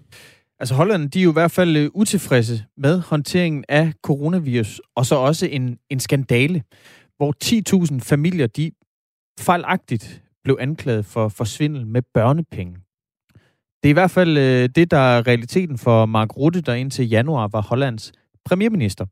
[0.60, 5.06] Altså Holland, de er jo i hvert fald øh, utilfredse med håndteringen af coronavirus, og
[5.06, 6.64] så også en, en skandale,
[7.18, 7.34] hvor
[7.94, 8.72] 10.000 familier, de
[9.40, 12.83] fejlagtigt blev anklaget for, for svindel med børnepenge.
[13.84, 17.10] Det er i hvert fald øh, det, der er realiteten for Mark Rutte, der indtil
[17.10, 18.12] januar var Hollands
[18.46, 19.06] premierminister.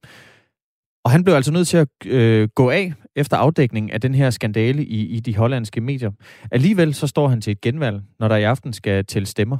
[1.06, 4.30] Og han blev altså nødt til at øh, gå af efter afdækningen af den her
[4.30, 6.12] skandale i, i de hollandske medier.
[6.52, 9.58] Alligevel så står han til et genvalg, når der i aften skal tælle stemmer.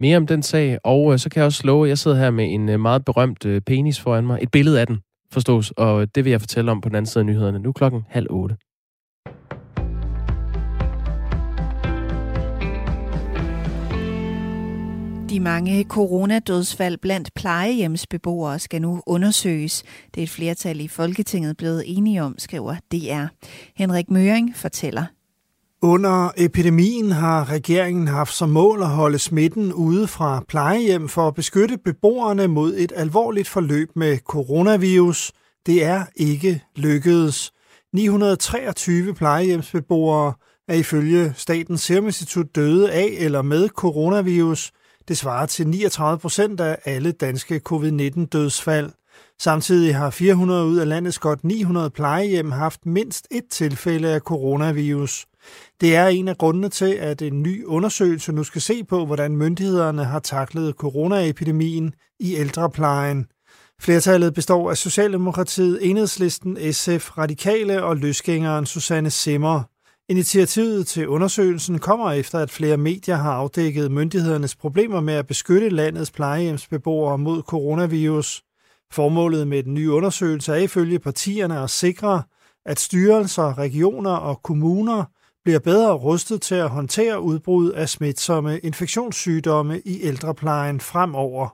[0.00, 2.30] Mere om den sag, og øh, så kan jeg også slå, at jeg sidder her
[2.30, 4.38] med en øh, meget berømt øh, penis foran mig.
[4.42, 5.00] Et billede af den,
[5.32, 7.58] forstås, og øh, det vil jeg fortælle om på den anden side af nyhederne.
[7.58, 8.56] Nu klokken halv otte.
[15.32, 19.82] De mange coronadødsfald blandt plejehjemsbeboere skal nu undersøges.
[20.14, 23.26] Det er et flertal i Folketinget blevet enige om, skriver DR.
[23.76, 25.04] Henrik Møring fortæller.
[25.82, 31.34] Under epidemien har regeringen haft som mål at holde smitten ude fra plejehjem for at
[31.34, 35.32] beskytte beboerne mod et alvorligt forløb med coronavirus.
[35.66, 37.52] Det er ikke lykkedes.
[37.92, 40.32] 923 plejehjemsbeboere
[40.68, 44.72] er ifølge Statens Serum Institut døde af eller med coronavirus.
[45.12, 48.90] Det svarer til 39 procent af alle danske covid-19-dødsfald.
[49.40, 55.26] Samtidig har 400 ud af landets godt 900 plejehjem haft mindst et tilfælde af coronavirus.
[55.80, 59.36] Det er en af grundene til, at en ny undersøgelse nu skal se på, hvordan
[59.36, 63.26] myndighederne har taklet coronaepidemien i ældreplejen.
[63.80, 69.71] Flertallet består af Socialdemokratiet, Enhedslisten, SF, Radikale og løsgængeren Susanne Simmer.
[70.08, 75.68] Initiativet til undersøgelsen kommer efter, at flere medier har afdækket myndighedernes problemer med at beskytte
[75.68, 78.42] landets plejehjemsbeboere mod coronavirus.
[78.92, 82.22] Formålet med den nye undersøgelse er ifølge partierne at sikre,
[82.66, 85.04] at styrelser, regioner og kommuner
[85.44, 91.48] bliver bedre rustet til at håndtere udbrud af smitsomme infektionssygdomme i ældreplejen fremover.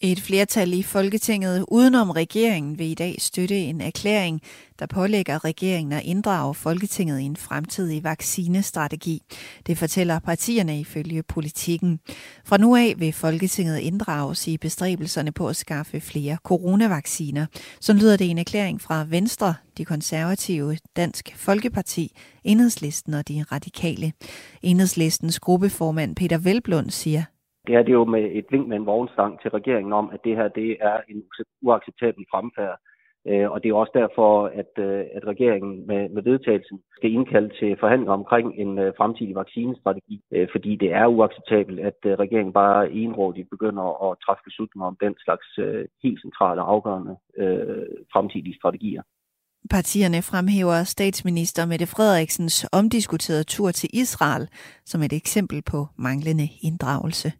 [0.00, 4.42] Et flertal i Folketinget udenom regeringen vil i dag støtte en erklæring,
[4.78, 9.22] der pålægger regeringen at inddrage Folketinget i en fremtidig vaccinestrategi.
[9.66, 12.00] Det fortæller partierne ifølge politikken.
[12.44, 17.46] Fra nu af vil Folketinget inddrages i bestræbelserne på at skaffe flere coronavacciner.
[17.80, 22.12] Så lyder det en erklæring fra Venstre, de konservative, Dansk Folkeparti,
[22.44, 24.12] Enhedslisten og de radikale.
[24.62, 27.24] Enhedslistens gruppeformand Peter Velblund siger,
[27.68, 30.20] det her det er jo med et vink med en vognstang til regeringen om, at
[30.24, 31.22] det her det er en
[31.62, 32.78] uacceptabel fremfærd.
[33.30, 37.50] Øh, og det er også derfor, at, øh, at regeringen med, med vedtagelsen skal indkalde
[37.60, 40.16] til forhandlinger omkring en øh, fremtidig vaccinestrategi,
[40.52, 45.48] fordi det er uacceptabelt, at regeringen bare enrådigt begynder at træffe beslutninger om den slags
[46.02, 47.16] helt centrale og afgørende
[48.12, 49.02] fremtidige strategier.
[49.70, 54.48] Partierne fremhæver statsminister Mette Frederiksens omdiskuterede tur til Israel
[54.84, 57.32] som et eksempel på manglende inddragelse.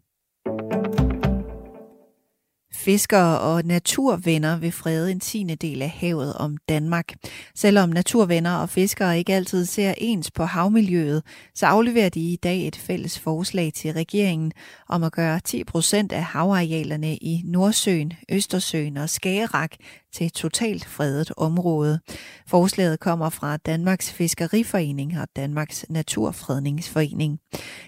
[2.73, 7.13] Fiskere og naturvenner vil frede en tiende del af havet om Danmark.
[7.55, 11.23] Selvom naturvenner og fiskere ikke altid ser ens på havmiljøet,
[11.55, 14.51] så afleverer de i dag et fælles forslag til regeringen
[14.89, 19.71] om at gøre 10 procent af havarealerne i Nordsøen, Østersøen og Skagerrak
[20.13, 21.99] til totalt fredet område.
[22.47, 27.39] Forslaget kommer fra Danmarks Fiskeriforening og Danmarks Naturfredningsforening.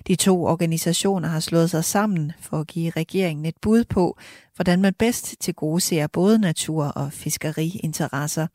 [0.07, 4.17] De to organisationer har slået sig sammen for at give regeringen et bud på,
[4.55, 8.47] hvordan man bedst til gode ser både natur- og fiskeriinteresser.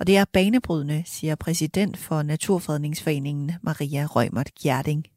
[0.00, 5.13] Og det er banebrydende, siger præsident for Naturfredningsforeningen Maria Rømert Gjerding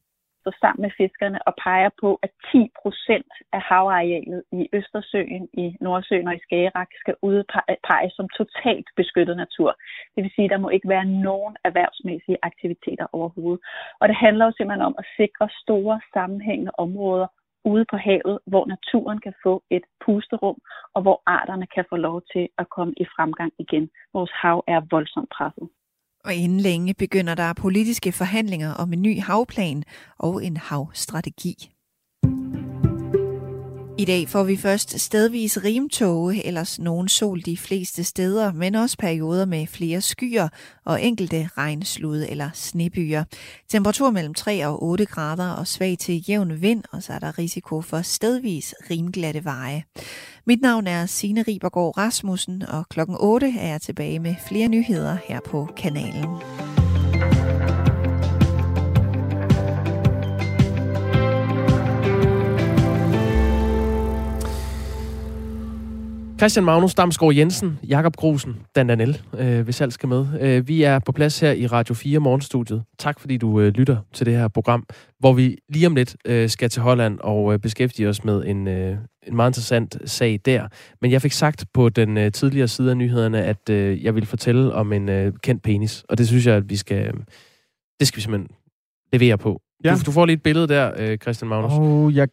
[0.47, 5.65] står sammen med fiskerne og peger på, at 10 procent af havarealet i Østersøen, i
[5.81, 9.71] Nordsøen og i Skagerrak skal udpeges som totalt beskyttet natur.
[10.15, 13.61] Det vil sige, at der må ikke være nogen erhvervsmæssige aktiviteter overhovedet.
[13.99, 17.27] Og det handler jo simpelthen om at sikre store sammenhængende områder
[17.65, 20.57] ude på havet, hvor naturen kan få et pusterum,
[20.95, 23.89] og hvor arterne kan få lov til at komme i fremgang igen.
[24.13, 25.67] Vores hav er voldsomt presset.
[26.27, 29.83] Og inden længe begynder der politiske forhandlinger om en ny havplan
[30.17, 31.71] og en havstrategi.
[33.99, 38.97] I dag får vi først stedvis rimtåge, ellers nogen sol de fleste steder, men også
[38.97, 40.47] perioder med flere skyer
[40.85, 43.23] og enkelte regnslude eller snebyer.
[43.69, 47.39] Temperatur mellem 3 og 8 grader og svag til jævn vind, og så er der
[47.39, 49.83] risiko for stedvis rimglatte veje.
[50.49, 55.17] Mit navn er Signe Ribergaard Rasmussen, og klokken 8 er jeg tilbage med flere nyheder
[55.27, 56.25] her på kanalen.
[66.39, 70.25] Christian Magnus Damsgaard Jensen, Jakob Grusen, Dan Danel, øh, hvis alt skal med.
[70.41, 72.83] Øh, vi er på plads her i Radio 4 Morgenstudiet.
[72.97, 74.85] Tak fordi du øh, lytter til det her program,
[75.19, 78.67] hvor vi lige om lidt øh, skal til Holland og øh, beskæftige os med en,
[78.67, 78.97] øh,
[79.27, 80.67] en meget interessant sag der.
[81.01, 84.27] Men jeg fik sagt på den øh, tidligere side af nyhederne, at øh, jeg ville
[84.27, 87.13] fortælle om en øh, kendt penis, og det synes jeg, at vi skal,
[87.99, 88.49] det skal vi simpelthen
[89.13, 89.61] levere på.
[89.83, 89.95] Ja.
[89.95, 91.71] Du, du får lige et billede der, øh, Christian Magnus.
[91.73, 92.27] Oh, jeg...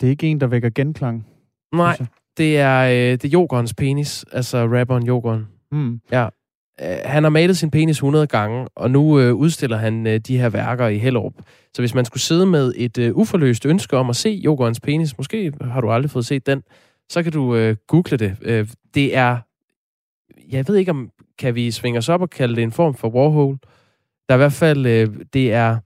[0.00, 1.26] Det er ikke en, der vækker genklang.
[1.74, 1.98] Nej,
[2.40, 5.48] det er, øh, det er Jokons penis, altså rapperen Jokeren.
[5.72, 6.00] Mm.
[6.12, 6.28] Ja.
[6.82, 10.38] Øh, han har malet sin penis 100 gange, og nu øh, udstiller han øh, de
[10.38, 11.32] her værker i Hellerup.
[11.74, 15.18] Så hvis man skulle sidde med et øh, uforløst ønske om at se Jokons penis,
[15.18, 16.62] måske har du aldrig fået set den,
[17.10, 18.36] så kan du øh, google det.
[18.42, 19.38] Øh, det er,
[20.50, 23.08] jeg ved ikke om, kan vi svinge os op og kalde det en form for
[23.08, 23.58] Warhol?
[24.28, 25.78] Der er i hvert fald, øh, det er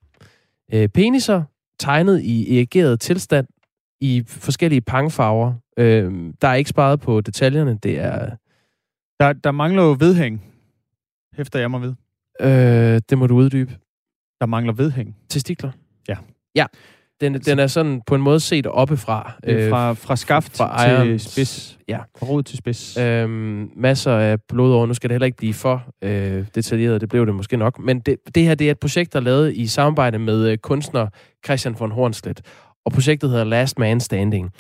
[0.74, 1.42] øh, peniser,
[1.78, 3.46] tegnet i erigeret tilstand
[4.00, 5.52] i forskellige pangfarver.
[5.76, 7.78] Øh, der er ikke sparet på detaljerne.
[7.82, 8.30] Det er...
[9.20, 10.44] Der, der mangler jo vedhæng,
[11.36, 11.94] hæfter jeg mig ved.
[12.40, 13.76] Øh, det må du uddybe.
[14.40, 15.16] Der mangler vedhæng.
[15.28, 15.70] Testikler?
[16.08, 16.16] Ja.
[16.54, 16.66] Ja.
[17.20, 19.32] Den, den er sådan på en måde set oppefra.
[19.44, 21.78] Øh, fra, fra skaft fra til spids.
[21.88, 21.98] Ja.
[22.18, 22.96] Fra rod til spids.
[22.96, 24.86] Øhm, masser af blodår.
[24.86, 27.00] Nu skal det heller ikke blive for øh, detaljeret.
[27.00, 27.78] Det blev det måske nok.
[27.78, 30.58] Men det, det her det er et projekt, der er lavet i samarbejde med øh,
[30.58, 31.08] kunstner
[31.44, 32.42] Christian von Hornslet.
[32.84, 34.50] Og projektet hedder Last Man Standing.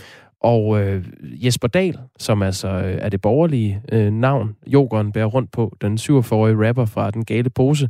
[0.40, 5.52] Og øh, Jesper Dahl, som altså øh, er det borgerlige øh, navn, Jokeren bærer rundt
[5.52, 7.88] på, den 47-årige rapper fra Den Gale Pose,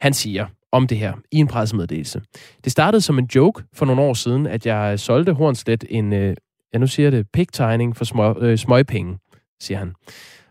[0.00, 2.20] han siger om det her i en pressemeddelelse.
[2.64, 6.36] Det startede som en joke for nogle år siden, at jeg solgte Hornslet en, øh,
[6.74, 9.18] ja nu siger det, pigtegning for små, øh, smøgpenge,
[9.60, 9.94] siger han.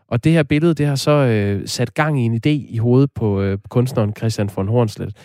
[0.07, 3.09] Og det her billede, det har så øh, sat gang i en idé i hovedet
[3.15, 5.17] på øh, kunstneren Christian von Hornslet.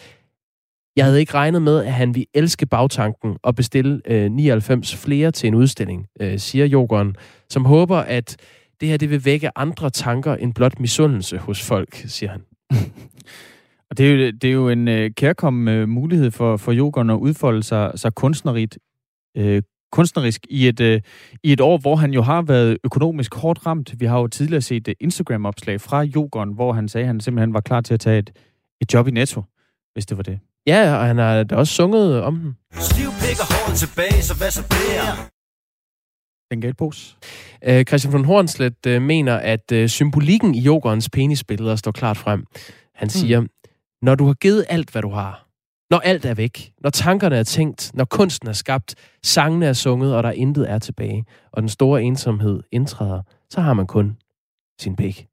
[0.96, 5.30] Jeg havde ikke regnet med, at han ville elske bagtanken og bestille øh, 99 flere
[5.30, 7.16] til en udstilling, øh, siger Jokeren,
[7.50, 8.36] som håber, at
[8.80, 12.42] det her det vil vække andre tanker end blot misundelse hos folk, siger han.
[13.90, 17.10] og det er jo, det er jo en øh, kærkommen øh, mulighed for, for Jokeren
[17.10, 18.78] at udfolde sig, sig kunstnerisk,
[19.36, 21.00] øh, kunstnerisk i et, øh,
[21.42, 24.00] i et år, hvor han jo har været økonomisk hårdt ramt.
[24.00, 27.54] Vi har jo tidligere set uh, Instagram-opslag fra Jokeren, hvor han sagde, at han simpelthen
[27.54, 28.30] var klar til at tage et,
[28.80, 29.42] et job i Netto,
[29.94, 30.38] hvis det var det.
[30.70, 32.56] Ja, og han har da også sunget om den.
[32.72, 35.30] Stiv pik og håret tilbage, så hvad så bliver?
[36.50, 37.16] Den galt pose.
[37.64, 42.44] Øh, Christian von Hornslet øh, mener, at øh, symbolikken i yogerens penisbilleder står klart frem.
[42.94, 43.10] Han hmm.
[43.10, 43.48] siger, mm.
[44.02, 45.48] når du har givet alt, hvad du har,
[45.90, 50.16] når alt er væk, når tankerne er tænkt, når kunsten er skabt, sangene er sunget,
[50.16, 54.16] og der intet er tilbage, og den store ensomhed indtræder, så har man kun
[54.80, 55.26] sin pik.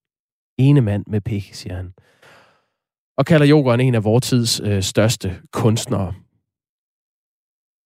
[0.57, 1.93] Ene mand med pik, siger han
[3.17, 6.13] og kalder Jokeren en af vores tids øh, største kunstnere.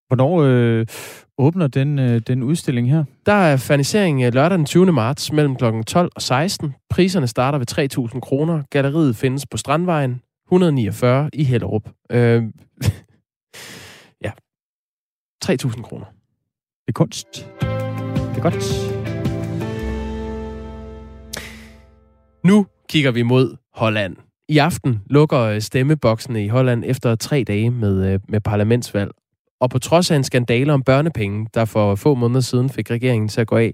[0.07, 0.85] Hvornår øh,
[1.37, 3.03] åbner den, øh, den udstilling her?
[3.25, 4.91] Der er fanisering øh, lørdag den 20.
[4.91, 5.63] marts mellem kl.
[5.87, 6.75] 12 og 16.
[6.89, 8.63] Priserne starter ved 3.000 kroner.
[8.69, 11.89] Galleriet findes på Strandvejen 149 i Hellerup.
[12.11, 12.43] Øh,
[14.25, 14.31] ja,
[15.45, 16.05] 3.000 kroner.
[16.85, 17.27] Det er kunst.
[17.61, 18.55] Det er godt.
[22.43, 24.30] Nu kigger vi mod Holland.
[24.51, 29.11] I aften lukker øh, stemmeboksene i Holland efter tre dage med, øh, med parlamentsvalg.
[29.61, 33.27] Og på trods af en skandale om børnepenge, der for få måneder siden fik regeringen
[33.27, 33.73] til at gå af,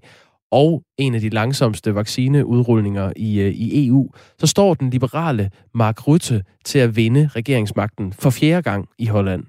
[0.52, 4.10] og en af de langsomste vaccineudrulninger i, øh, i EU,
[4.40, 9.44] så står den liberale Mark Rutte til at vinde regeringsmagten for fjerde gang i Holland.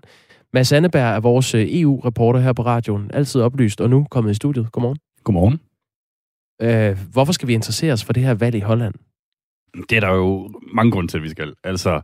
[0.53, 4.73] Mads Anneberg er vores EU-reporter her på radioen, altid oplyst, og nu kommet i studiet.
[4.73, 4.99] Godmorgen.
[5.25, 5.61] Godmorgen.
[6.63, 8.95] Øh, hvorfor skal vi interessere os for det her valg i Holland?
[9.91, 11.55] Det er der jo mange grunde til, at vi skal.
[11.65, 12.01] Altså,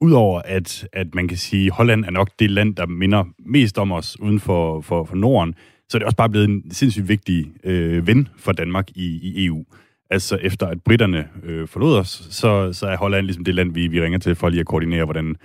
[0.00, 3.78] udover at, at man kan sige, at Holland er nok det land, der minder mest
[3.78, 5.54] om os uden for, for, for Norden,
[5.88, 9.46] så er det også bare blevet en sindssygt vigtig øh, ven for Danmark i, i
[9.46, 9.64] EU.
[10.10, 13.86] Altså efter at britterne øh, forlod os, så, så er Holland ligesom det land, vi,
[13.86, 15.36] vi ringer til for lige at koordinere, hvordan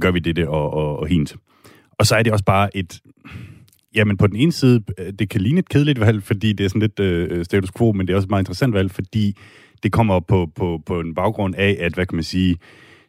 [0.00, 1.36] gør vi det og, og, og hint.
[1.98, 3.00] Og så er det også bare et...
[3.94, 6.68] Jamen på den ene side, øh, det kan ligne et kedeligt valg, fordi det er
[6.68, 9.36] sådan lidt øh, status quo, men det er også et meget interessant valg, fordi
[9.82, 12.56] det kommer på, på, på en baggrund af, at, hvad kan man sige,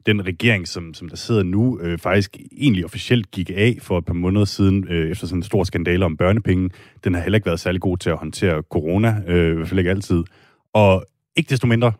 [0.05, 4.05] den regering, som, som der sidder nu, øh, faktisk egentlig officielt gik af for et
[4.05, 6.69] par måneder siden, øh, efter sådan en stor skandale om børnepenge.
[7.03, 9.79] Den har heller ikke været særlig god til at håndtere corona, øh, i hvert fald
[9.79, 10.23] ikke altid.
[10.73, 11.05] Og
[11.36, 11.91] ikke desto mindre,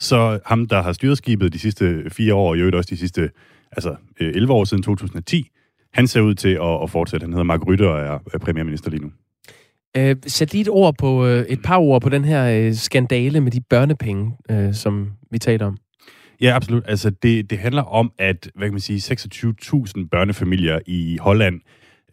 [0.00, 2.96] så ham, der har styret skibet de sidste fire år, og i øvrigt også de
[2.96, 3.30] sidste
[3.72, 5.48] altså, øh, 11 år siden 2010,
[5.92, 7.24] han ser ud til at, at fortsætte.
[7.24, 9.10] Han hedder Mark Rytte og er premierminister lige nu.
[9.96, 13.40] Øh, sæt lige et, ord på, øh, et par ord på den her øh, skandale
[13.40, 15.76] med de børnepenge, øh, som vi taler om.
[16.40, 16.82] Ja, absolut.
[16.86, 21.60] Altså, det, det handler om, at hvad kan man sige, 26.000 børnefamilier i Holland,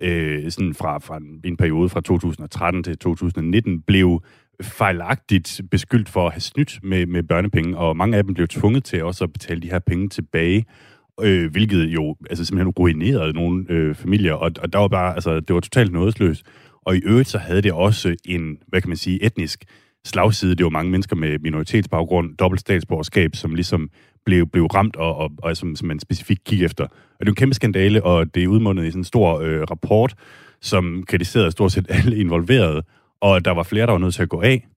[0.01, 4.23] øh, sådan fra, fra en, en periode fra 2013 til 2019, blev
[4.61, 8.83] fejlagtigt beskyldt for at have snydt med, med børnepenge, og mange af dem blev tvunget
[8.83, 10.65] til også at betale de her penge tilbage,
[11.21, 15.39] øh, hvilket jo altså simpelthen ruinerede nogle øh, familier, og, og der var bare, altså,
[15.39, 16.45] det var totalt nådesløst.
[16.85, 19.63] Og i øvrigt så havde det også en, hvad kan man sige, etnisk
[20.05, 20.55] slagside.
[20.55, 23.89] Det var mange mennesker med minoritetsbaggrund, dobbelt statsborgerskab, som ligesom
[24.25, 26.83] blev, blev ramt, og, og, og som, som man specifikt gik efter.
[26.83, 29.61] Og det er en kæmpe skandale, og det er udmundet i sådan en stor øh,
[29.61, 30.15] rapport,
[30.61, 32.83] som kritiserede stort set alle involverede,
[33.21, 34.67] og der var flere, der var nødt til at gå af.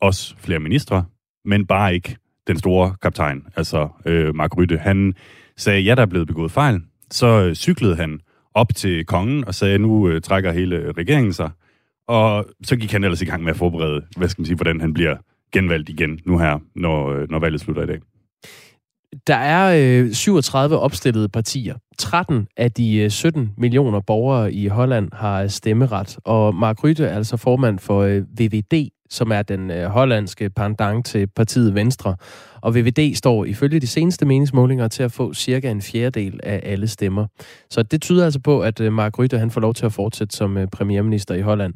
[0.00, 1.04] Også flere ministre,
[1.44, 4.78] men bare ikke den store kaptajn, altså øh, Mark Rytte.
[4.78, 5.14] Han
[5.56, 6.80] sagde, ja, der er blevet begået fejl.
[7.10, 8.20] Så øh, cyklede han
[8.54, 11.50] op til kongen og sagde, nu øh, trækker hele øh, regeringen sig.
[12.08, 14.80] Og så gik han ellers i gang med at forberede, hvad skal man sige, hvordan
[14.80, 15.16] han bliver
[15.52, 17.98] genvalgt igen nu her, når, øh, når valget slutter i dag.
[19.26, 25.08] Der er øh, 37 opstillede partier 13 af de øh, 17 millioner borgere i Holland
[25.12, 28.04] har øh, stemmeret, og Mark Rytte er altså formand for
[28.38, 32.16] VVD, som er den øh, hollandske pendant til partiet Venstre.
[32.60, 36.88] Og VVD står ifølge de seneste meningsmålinger til at få cirka en fjerdedel af alle
[36.88, 37.26] stemmer.
[37.70, 40.36] Så det tyder altså på, at øh, Mark Rutte han får lov til at fortsætte
[40.36, 41.74] som øh, premierminister i Holland.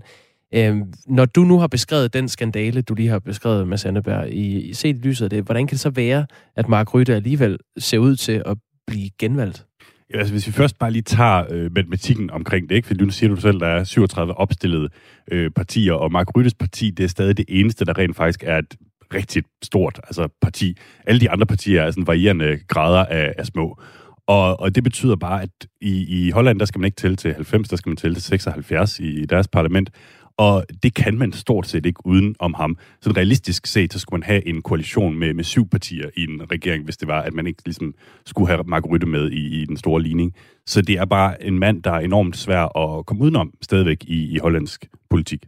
[0.54, 0.76] Øh,
[1.06, 4.74] når du nu har beskrevet den skandale, du lige har beskrevet med Sandeberg, i, i
[4.74, 6.26] set i lyset af det, hvordan kan det så være,
[6.56, 8.56] at Mark Rutte alligevel ser ud til at
[8.86, 9.66] blive genvalgt?
[10.12, 12.88] Ja, altså, hvis vi først bare lige tager øh, matematikken omkring det, ikke?
[12.88, 14.88] fordi nu siger du selv, der er 37 opstillede
[15.30, 18.58] øh, partier, og Mark Ryttes parti, det er stadig det eneste, der rent faktisk er
[18.58, 18.74] et
[19.14, 20.76] rigtig stort altså, parti.
[21.06, 23.80] Alle de andre partier er sådan varierende grader af, af små.
[24.26, 25.50] Og, og det betyder bare, at
[25.80, 28.22] i, i Holland, der skal man ikke tælle til 90, der skal man tælle til
[28.22, 29.90] 76 i, i deres parlament
[30.36, 32.76] og det kan man stort set ikke uden om ham.
[33.00, 36.42] Så realistisk set, så skulle man have en koalition med, med syv partier i en
[36.50, 37.94] regering, hvis det var, at man ikke ligesom
[38.26, 40.34] skulle have Mark Rytte med i, i den store ligning.
[40.66, 44.34] Så det er bare en mand, der er enormt svær at komme udenom stadigvæk i,
[44.34, 45.42] i hollandsk politik.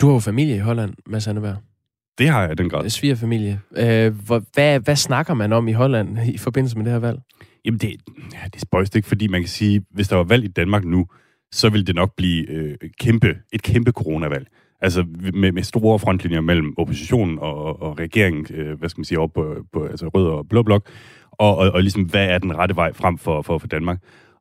[0.00, 1.56] Du har jo familie i Holland, Mads Anneberg.
[2.18, 2.90] Det har jeg den grad.
[2.90, 3.60] Svigerfamilie.
[3.76, 4.14] Øh,
[4.54, 7.18] hvad, hvad snakker man om i Holland i forbindelse med det her valg?
[7.64, 7.88] Jamen, det,
[8.32, 10.84] ja, det er spøjst ikke, fordi man kan sige, hvis der var valg i Danmark
[10.84, 11.06] nu,
[11.52, 14.46] så vil det nok blive øh, kæmpe, et kæmpe coronavalg.
[14.80, 19.18] Altså med, med store frontlinjer mellem oppositionen og, og regeringen, øh, hvad skal man sige,
[19.18, 20.90] op på, på altså rød og blå blok,
[21.32, 23.98] og, og, og ligesom, hvad er den rette vej frem for, for, for Danmark.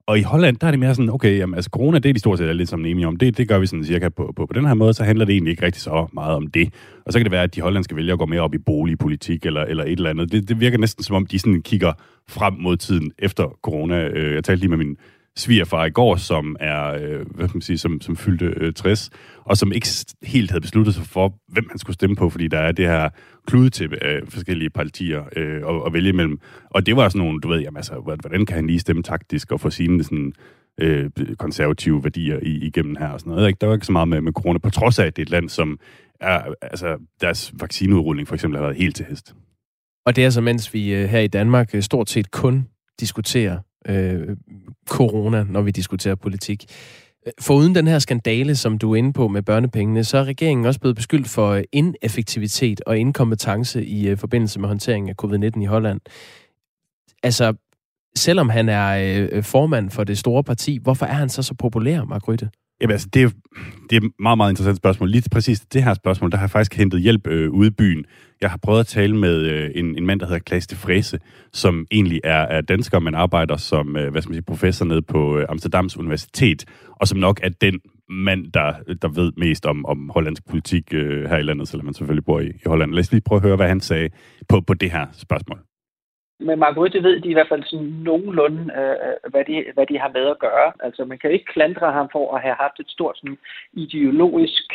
[0.08, 2.20] Og i Holland, der er det mere sådan, okay, jamen, altså corona, det er de
[2.20, 3.18] stort set lidt som enige om.
[3.18, 5.34] Det, det gør vi sådan cirka på, på, på den her måde, så handler det
[5.34, 6.74] egentlig ikke rigtig så meget om det.
[7.06, 9.62] Og så kan det være, at de hollandske vælgere går mere op i boligpolitik eller,
[9.62, 10.32] eller et eller andet.
[10.32, 11.94] Det, det virker næsten som om, de sådan kigger
[12.30, 14.08] frem mod tiden efter corona.
[14.08, 14.98] Øh, jeg talte lige med min
[15.38, 19.10] svigerfar i går, som er, øh, hvad kan man sige, som, som fyldte øh, 60,
[19.46, 19.88] og som ikke
[20.24, 23.10] helt havde besluttet sig for, hvem han skulle stemme på, fordi der er det her
[23.48, 26.40] kludetæppe af forskellige partier øh, at, at vælge imellem.
[26.70, 29.52] Og det var sådan nogle, du ved, jamen, altså, hvordan kan han lige stemme taktisk
[29.52, 30.34] og få sine sådan,
[30.80, 33.48] øh, konservative værdier i, igennem her og sådan noget.
[33.48, 33.58] Ikke?
[33.62, 35.30] Der var ikke så meget med, med corona, på trods af, at det er et
[35.30, 35.80] land, som
[36.22, 39.36] er, altså, deres vaccineudrulling for eksempel har været helt til hest.
[40.06, 42.68] Og det er så, mens vi øh, her i Danmark øh, stort set kun
[43.00, 43.60] diskuterer
[43.90, 44.38] øh,
[44.90, 46.66] corona, når vi diskuterer politik.
[47.40, 50.80] Foruden den her skandale, som du er inde på med børnepengene, så er regeringen også
[50.80, 55.66] blevet beskyldt for øh, ineffektivitet og inkompetence i øh, forbindelse med håndteringen af covid-19 i
[55.66, 56.02] Holland.
[57.24, 57.54] Altså,
[58.16, 62.04] selvom han er øh, formand for det store parti, hvorfor er han så så populær,
[62.04, 62.50] Margrethe?
[62.82, 63.30] Jamen altså, det er,
[63.90, 65.10] det er et meget, meget interessant spørgsmål.
[65.10, 68.06] Lige præcis det her spørgsmål, der har jeg faktisk hentet hjælp øh, ude i byen.
[68.42, 71.20] Jeg har prøvet at tale med øh, en, en mand, der hedder Klaas de Frese,
[71.54, 75.02] som egentlig er, er dansker, men arbejder som øh, hvad skal man sige, professor nede
[75.02, 79.86] på øh, Amsterdams Universitet, og som nok er den mand, der, der ved mest om,
[79.86, 82.92] om hollandsk politik øh, her i landet, selvom man selvfølgelig bor i, i Holland.
[82.92, 84.10] Lad os lige prøve at høre, hvad han sagde
[84.50, 85.60] på, på det her spørgsmål
[86.40, 90.12] med Margrethe ved de i hvert fald sådan nogenlunde, øh, hvad, de, hvad de har
[90.14, 90.72] med at gøre.
[90.80, 93.38] Altså man kan ikke klandre ham for at have haft et stort sådan,
[93.74, 94.74] ideologisk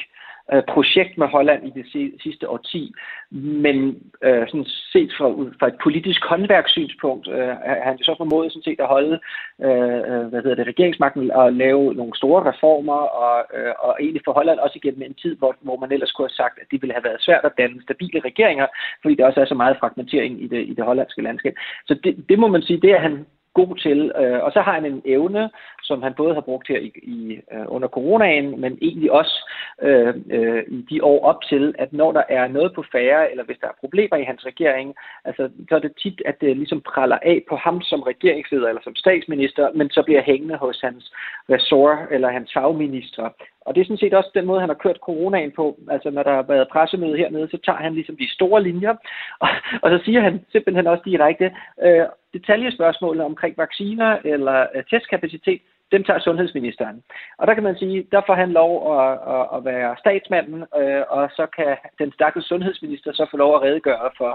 [0.52, 1.86] øh, projekt med Holland i det
[2.22, 2.92] sidste årti,
[3.30, 3.76] men
[4.22, 5.28] øh, sådan set fra,
[5.60, 9.20] fra et politisk håndværkssynspunkt øh, har han så formået sådan set at holde
[9.64, 14.22] øh, øh, hvad hedder det, regeringsmagten og lave nogle store reformer og, øh, og egentlig
[14.24, 16.82] for Holland også igennem en tid, hvor, hvor man ellers kunne have sagt, at det
[16.82, 18.66] ville have været svært at danne stabile regeringer,
[19.02, 21.54] fordi der også er så meget fragmentering i det, i det hollandske landskab.
[21.86, 24.12] Så det, det må man sige, det er han god til.
[24.16, 25.50] Øh, og så har han en evne,
[25.82, 29.50] som han både har brugt her i, i øh, under coronaen, men egentlig også
[29.82, 33.44] øh, øh, i de år op til, at når der er noget på færre, eller
[33.44, 34.94] hvis der er problemer i hans regering,
[35.24, 38.82] altså, så er det tit, at det ligesom praller af på ham som regeringsleder eller
[38.84, 41.12] som statsminister, men så bliver hængende hos hans
[41.50, 43.28] ressort eller hans fagminister.
[43.70, 45.78] Og det er sådan set også den måde, han har kørt coronaen på.
[45.90, 48.94] Altså når der har været pressemøde hernede, så tager han ligesom de store linjer,
[49.44, 49.48] og,
[49.82, 51.52] og så siger han simpelthen også direkte,
[51.82, 55.60] øh, detaljespørgsmålene omkring vacciner eller øh, testkapacitet,
[55.92, 57.02] dem tager sundhedsministeren.
[57.38, 61.02] Og der kan man sige, der får han lov at, at, at være statsmanden, øh,
[61.08, 64.32] og så kan den stakkels sundhedsminister så få lov at redegøre for,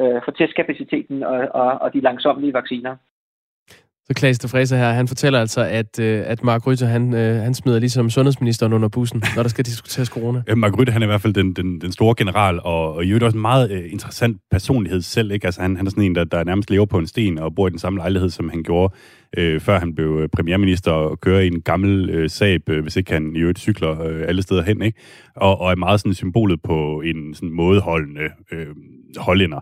[0.00, 2.96] øh, for testkapaciteten og, og, og de langsomlige vacciner.
[4.08, 7.42] Så Klaas de Frese her, han fortæller altså, at, øh, at Mark Rytte, han, øh,
[7.42, 10.42] han smider ligesom sundhedsministeren under bussen, når der skal diskuteres corona.
[10.48, 13.04] Ja, Mark Rytte, han er i hvert fald den, den, den store general, og, og
[13.04, 15.32] i øvrigt også en meget øh, interessant personlighed selv.
[15.32, 15.46] Ikke?
[15.46, 17.66] Altså, han, han er sådan en, der, der nærmest lever på en sten og bor
[17.66, 18.94] i den samme lejlighed, som han gjorde,
[19.38, 22.96] øh, før han blev øh, premierminister og kører i en gammel øh, Saab, øh, hvis
[22.96, 24.82] ikke han i øvrigt cykler øh, alle steder hen.
[24.82, 24.98] Ikke?
[25.36, 28.66] Og, og er meget sådan symbolet på en sådan mådeholdende øh,
[29.16, 29.60] hollænder.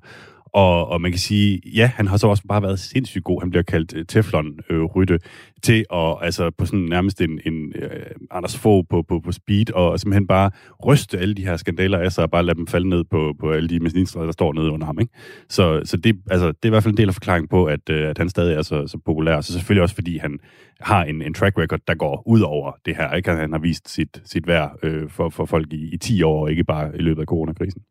[0.57, 3.41] Og, og man kan sige, ja, han har så også bare været sindssygt god.
[3.41, 5.19] Han bliver kaldt øh, Teflon-rytte
[5.63, 7.91] til at, altså på sådan nærmest en, en uh,
[8.31, 10.51] Anders Fogh på, på, på speed, og simpelthen bare
[10.87, 13.51] ryste alle de her skandaler af sig, og bare lade dem falde ned på, på
[13.51, 15.01] alle de ministre, der står nede under ham.
[15.01, 15.13] Ikke?
[15.49, 17.91] Så, så det, altså, det er i hvert fald en del af forklaringen på, at,
[17.91, 19.41] uh, at han stadig er så, så populær.
[19.41, 20.39] Så selvfølgelig også, fordi han
[20.81, 23.15] har en, en track record, der går ud over det her.
[23.15, 23.31] Ikke?
[23.31, 26.51] Han har vist sit, sit værd øh, for, for folk i, i 10 år, og
[26.51, 27.83] ikke bare i løbet af coronakrisen.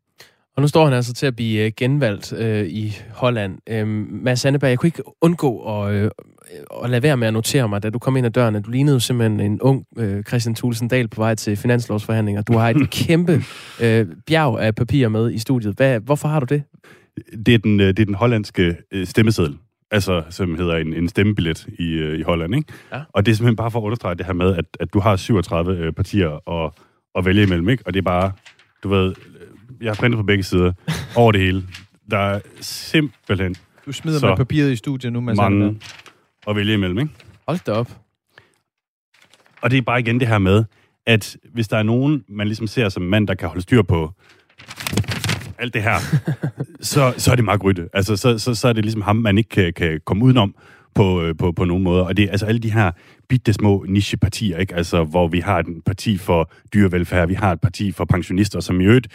[0.56, 3.58] Og nu står han altså til at blive øh, genvalgt øh, i Holland.
[3.68, 6.10] Øhm, Mads Anneberg, jeg kunne ikke undgå at, øh,
[6.84, 8.70] at lade være med at notere mig, da du kom ind ad døren, at du
[8.70, 12.42] lignede simpelthen en ung øh, Christian Thulesen Dahl på vej til finanslovsforhandlinger.
[12.42, 13.42] Du har et kæmpe
[13.82, 15.74] øh, bjerg af papir med i studiet.
[15.76, 16.62] Hvad, hvorfor har du det?
[17.46, 19.56] Det er den, øh, det er den hollandske øh, stemmeseddel
[19.90, 22.54] altså, som hedder en, en stemmebillet i, øh, i Holland.
[22.54, 22.72] Ikke?
[22.92, 23.00] Ja.
[23.12, 25.16] Og det er simpelthen bare for at understrege det her med, at, at du har
[25.16, 26.72] 37 øh, partier at,
[27.14, 27.82] at vælge imellem, ikke?
[27.86, 28.32] og det er bare,
[28.82, 29.14] du ved,
[29.80, 30.72] jeg har printet på begge sider
[31.16, 31.64] over det hele.
[32.10, 33.56] Der er simpelthen
[33.86, 35.82] Du smider med papiret i studiet nu, Mads mange Anneberg.
[36.48, 36.98] at vælge imellem.
[36.98, 37.10] Ikke?
[37.48, 37.90] Hold da op.
[39.62, 40.64] Og det er bare igen det her med,
[41.06, 44.12] at hvis der er nogen, man ligesom ser som mand, der kan holde styr på
[45.58, 45.96] alt det her,
[46.80, 47.88] så, så er det Mark Rytte.
[47.92, 50.54] Altså, så, så, så er det ligesom ham, man ikke kan, kan komme udenom
[50.94, 52.04] på, øh, på, på nogen måder.
[52.04, 52.90] Og det er altså alle de her
[53.28, 54.74] bitte små nichepartier, ikke?
[54.74, 58.80] Altså, hvor vi har et parti for dyrevelfærd, vi har et parti for pensionister, som
[58.80, 59.08] i øvrigt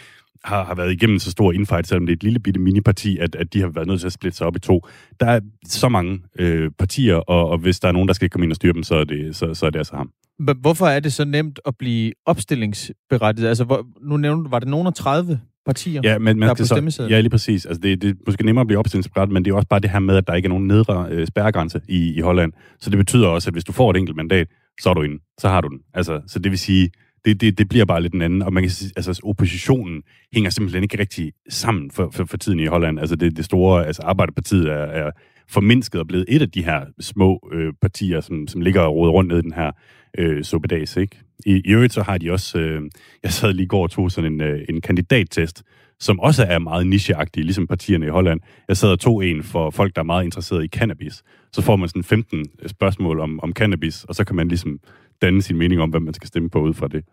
[0.44, 3.34] har, har været igennem så stor infight, selvom det er et lille bitte miniparti, at,
[3.34, 4.86] at de har været nødt til at splitte sig op i to.
[5.20, 8.44] Der er så mange øh, partier, og, og hvis der er nogen, der skal komme
[8.44, 10.10] ind og styre dem, så er det, så, så er det altså ham.
[10.40, 13.48] H- Hvorfor er det så nemt at blive opstillingsberettiget?
[13.48, 16.54] Altså, hvor, nu nævnte var det nogen af 30 partier, Ja, men der man er
[16.54, 17.66] på så, ja, lige præcis.
[17.66, 19.90] Altså, det, det er måske nemmere at blive opstillingsberettet, men det er også bare det
[19.90, 22.52] her med, at der ikke er nogen nedre øh, spærregrænse i, i Holland.
[22.80, 24.48] Så det betyder også, at hvis du får et enkelt mandat,
[24.80, 25.18] så er du inde.
[25.40, 25.78] Så har du den.
[25.94, 26.90] Altså, så det vil sige,
[27.24, 28.42] det, det, det bliver bare lidt en anden.
[28.42, 30.02] Og man kan sige, altså, oppositionen
[30.34, 33.00] hænger simpelthen ikke rigtig sammen for, for, for tiden i Holland.
[33.00, 35.10] Altså, det, det store, altså Arbejderpartiet er, er
[35.48, 39.12] formindsket og blevet et af de her små øh, partier, som, som ligger og roder
[39.12, 39.70] rundt ned i den her
[40.18, 41.20] øh, suppedags, ikke?
[41.46, 42.82] I, I øvrigt så har de også, øh,
[43.22, 45.62] jeg sad lige i går og tog sådan en, øh, en kandidattest,
[46.00, 48.40] som også er meget nicheagtig, ligesom partierne i Holland.
[48.68, 51.22] Jeg sad og tog en for folk, der er meget interesseret i cannabis.
[51.52, 54.78] Så får man sådan 15 øh, spørgsmål om, om cannabis, og så kan man ligesom
[55.22, 57.04] danne sin mening om, hvad man skal stemme på ud fra det.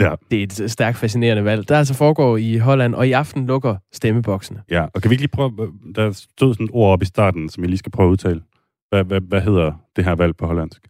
[0.00, 0.14] Ja.
[0.30, 3.76] Det er et stærkt fascinerende valg, der altså foregår i Holland, og i aften lukker
[3.92, 4.62] stemmeboksene.
[4.70, 7.48] Ja, og kan vi ikke lige prøve, der stod sådan et ord op i starten,
[7.48, 8.42] som jeg lige skal prøve at udtale.
[8.88, 10.82] Hvad, hvad, hvad hedder det her valg på hollandsk?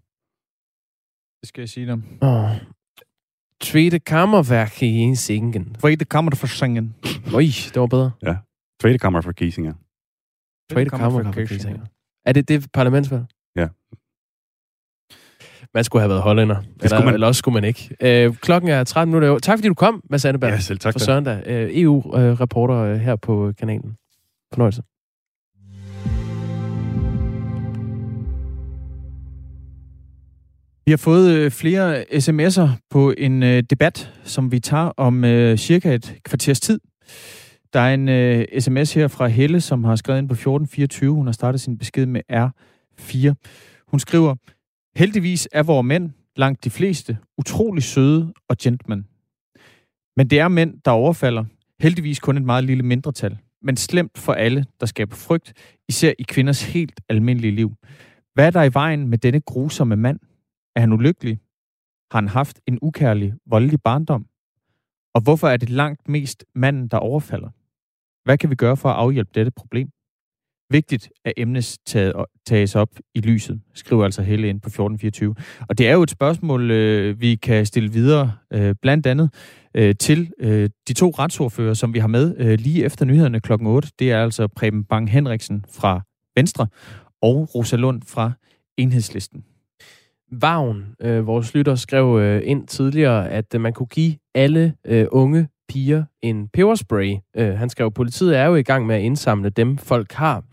[1.41, 2.03] Det skal jeg sige dem.
[2.21, 2.51] Oh.
[3.61, 5.75] Tweede Kammerværk i Singen.
[5.75, 6.95] Tweede Kammerforsangen.
[7.35, 7.43] Oj,
[7.75, 8.11] det var bedre.
[8.23, 8.37] Ja,
[8.81, 9.75] Tweede Kammer for Kiesinger.
[10.71, 11.83] Tweede Kammerværk i Singen.
[12.27, 13.25] Er det det parlamentsvalg?
[13.57, 13.69] Ja.
[15.75, 16.57] Man skulle have været hollænder.
[16.57, 17.15] Eller, skulle man.
[17.15, 17.97] eller også skulle man ikke.
[18.01, 19.39] Øh, klokken er 13 minutter.
[19.39, 20.51] Tak fordi du kom, Mads Anneberg.
[20.51, 21.05] Ja, selv tak For da.
[21.05, 21.43] søndag.
[21.47, 23.97] Øh, EU-reporter øh, her på kanalen.
[24.53, 24.83] Fornøjelse.
[30.87, 35.59] Vi har fået øh, flere sms'er på en øh, debat, som vi tager om øh,
[35.59, 36.81] cirka et kvarters tid.
[37.73, 41.15] Der er en øh, sms her fra Helle, som har skrevet ind på 1424.
[41.15, 43.35] Hun har startet sin besked med R4.
[43.89, 44.35] Hun skriver,
[44.97, 49.07] heldigvis er vores mænd, langt de fleste, utrolig søde og gentlemen.
[50.17, 51.45] Men det er mænd, der overfalder.
[51.81, 53.39] Heldigvis kun et meget lille mindretal.
[53.63, 55.53] Men slemt for alle, der skaber frygt,
[55.89, 57.75] især i kvinders helt almindelige liv.
[58.35, 60.21] Hvad er der i vejen med denne grusomme mand?
[60.77, 61.39] Er han ulykkelig?
[62.13, 64.27] Har han haft en ukærlig, voldelig barndom?
[65.15, 67.51] Og hvorfor er det langt mest manden, der overfalder?
[68.25, 69.91] Hvad kan vi gøre for at afhjælpe dette problem?
[70.73, 71.77] Vigtigt, at emnet
[72.47, 75.35] tages op i lyset, skriver altså Helle ind på 1424.
[75.69, 79.31] Og det er jo et spørgsmål, øh, vi kan stille videre, øh, blandt andet
[79.75, 83.67] øh, til øh, de to retsordfører, som vi har med øh, lige efter nyhederne klokken
[83.69, 83.89] 8.
[83.99, 86.01] Det er altså Preben Bang Henriksen fra
[86.37, 86.67] Venstre
[87.23, 88.33] og Rosa Lund fra
[88.77, 89.45] Enhedslisten.
[90.33, 95.07] Vagn, øh, vores lytter, skrev øh, ind tidligere, at øh, man kunne give alle øh,
[95.11, 97.17] unge piger en peberspray.
[97.37, 100.45] Øh, han skrev, politiet er jo i gang med at indsamle dem, folk har.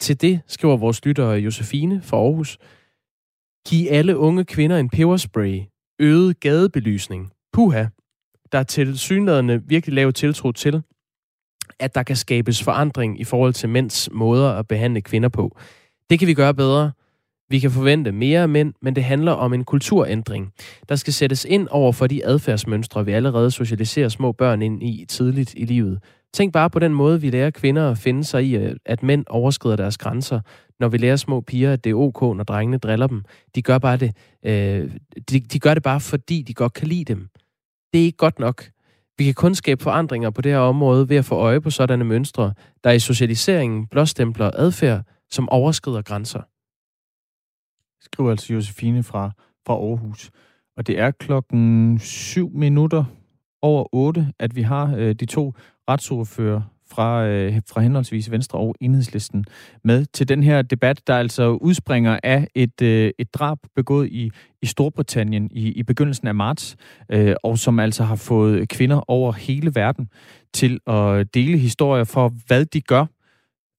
[0.00, 2.58] Til det skriver vores lytter Josefine fra Aarhus,
[3.68, 5.60] giv alle unge kvinder en peberspray.
[5.98, 7.32] Øget gadebelysning.
[7.52, 7.86] Puha.
[8.52, 10.82] Der er til synlædende virkelig lav tiltro til,
[11.78, 15.58] at der kan skabes forandring i forhold til mænds måder at behandle kvinder på.
[16.10, 16.92] Det kan vi gøre bedre.
[17.50, 20.52] Vi kan forvente mere af mænd, men det handler om en kulturændring.
[20.88, 25.04] Der skal sættes ind over for de adfærdsmønstre, vi allerede socialiserer små børn ind i
[25.08, 26.02] tidligt i livet.
[26.34, 29.24] Tænk bare på den måde, vi lærer kvinder at finde sig i, øh, at mænd
[29.28, 30.40] overskrider deres grænser,
[30.80, 33.22] når vi lærer små piger, at det er ok, når drengene driller dem.
[33.54, 34.90] De gør bare det, øh,
[35.30, 37.28] de, de gør det bare, fordi de godt kan lide dem.
[37.92, 38.64] Det er ikke godt nok.
[39.18, 42.04] Vi kan kun skabe forandringer på det her område ved at få øje på sådanne
[42.04, 46.40] mønstre, der i socialiseringen blåstempler adfærd, som overskrider grænser.
[48.00, 49.30] Skriver altså Josefine fra,
[49.66, 50.30] fra Aarhus.
[50.76, 53.04] Og det er klokken 7 minutter
[53.62, 55.54] over 8, at vi har øh, de to
[55.88, 59.44] retsordfører fra, øh, fra henholdsvis Venstre og Enhedslisten
[59.84, 64.30] med til den her debat, der altså udspringer af et, øh, et drab begået i,
[64.62, 66.76] i Storbritannien i, i begyndelsen af marts,
[67.10, 70.08] øh, og som altså har fået kvinder over hele verden
[70.54, 73.06] til at dele historier for, hvad de gør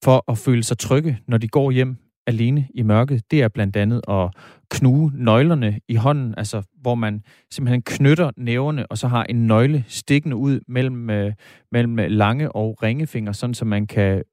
[0.03, 3.75] for at føle sig trygge, når de går hjem alene i mørket, det er blandt
[3.75, 4.29] andet at
[4.71, 9.83] knuge nøglerne i hånden, altså hvor man simpelthen knytter næverne, og så har en nøgle
[9.87, 11.33] stikkende ud mellem, øh,
[11.71, 14.23] mellem øh, lange og ringefinger, sådan så man kan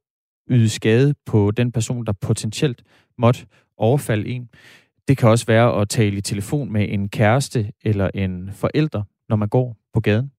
[0.50, 2.82] yde skade på den person, der potentielt
[3.18, 4.48] måtte overfalde en.
[5.08, 9.36] Det kan også være at tale i telefon med en kæreste eller en forælder, når
[9.36, 10.30] man går på gaden.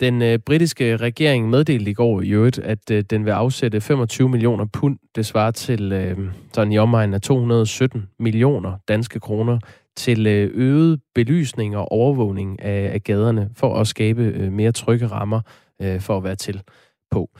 [0.00, 4.28] Den øh, britiske regering meddelte i går i øvrigt, at øh, den vil afsætte 25
[4.28, 6.18] millioner pund, det svarer til øh,
[6.52, 9.58] sådan i omegnen af 217 millioner danske kroner,
[9.96, 15.06] til øh, øget belysning og overvågning af, af gaderne, for at skabe øh, mere trygge
[15.06, 15.40] rammer
[15.82, 16.62] øh, for at være til
[17.10, 17.30] på.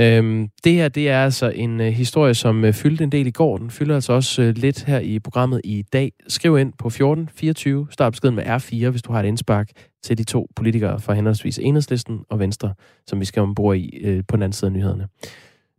[0.00, 3.30] Øhm, det her, det er altså en øh, historie, som øh, fyldte en del i
[3.30, 3.58] går.
[3.58, 6.12] Den fylder altså også øh, lidt her i programmet i dag.
[6.28, 9.70] Skriv ind på 1424, start beskeden med R4, hvis du har et indspark
[10.02, 12.74] til de to politikere fra henholdsvis Enhedslisten og Venstre,
[13.06, 15.08] som vi skal ombord i øh, på den anden side af nyhederne.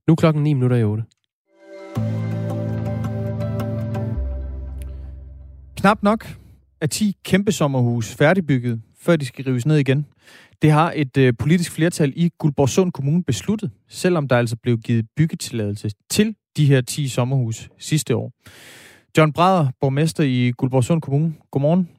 [0.07, 1.03] Nu klokken 9 minutter i 8.
[5.77, 6.27] Knap nok
[6.81, 10.05] er 10 kæmpe sommerhus færdigbygget, før de skal rives ned igen.
[10.61, 15.05] Det har et øh, politisk flertal i Guldborgsund Kommune besluttet, selvom der altså blev givet
[15.17, 18.31] byggetilladelse til de her 10 sommerhus sidste år.
[19.17, 21.33] John Brader, borgmester i Guldborgsund Kommune.
[21.51, 21.89] Godmorgen.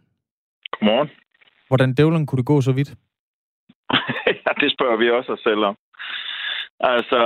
[0.72, 1.10] Godmorgen.
[1.68, 2.90] Hvordan dævlen kunne det gå så vidt?
[4.44, 5.76] ja, det spørger vi også os selv om.
[6.80, 7.20] Altså,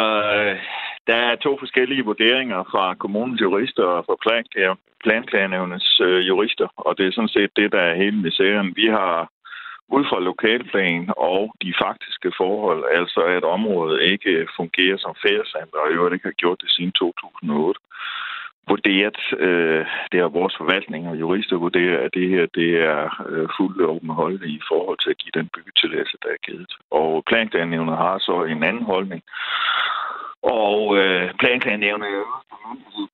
[1.06, 4.16] der er to forskellige vurderinger fra kommunens jurister og fra
[5.04, 8.72] planklagenævnets øh, jurister, og det er sådan set det, der er hele misæren.
[8.76, 9.30] Vi har
[9.88, 15.90] ud fra lokalplan og de faktiske forhold, altså at området ikke fungerer som færdecenter, og
[15.90, 17.80] i øvrigt ikke har gjort det siden 2008,
[18.68, 23.48] vurderet, øh, det er vores forvaltning og jurister vurderer, at det her det er øh,
[23.56, 26.72] fuldt åbenholdt i forhold til at give den byggetilladelse, der er givet.
[26.90, 29.22] Og planklagenævnet har så en anden holdning.
[30.42, 32.24] Og øh, planklagenævnet er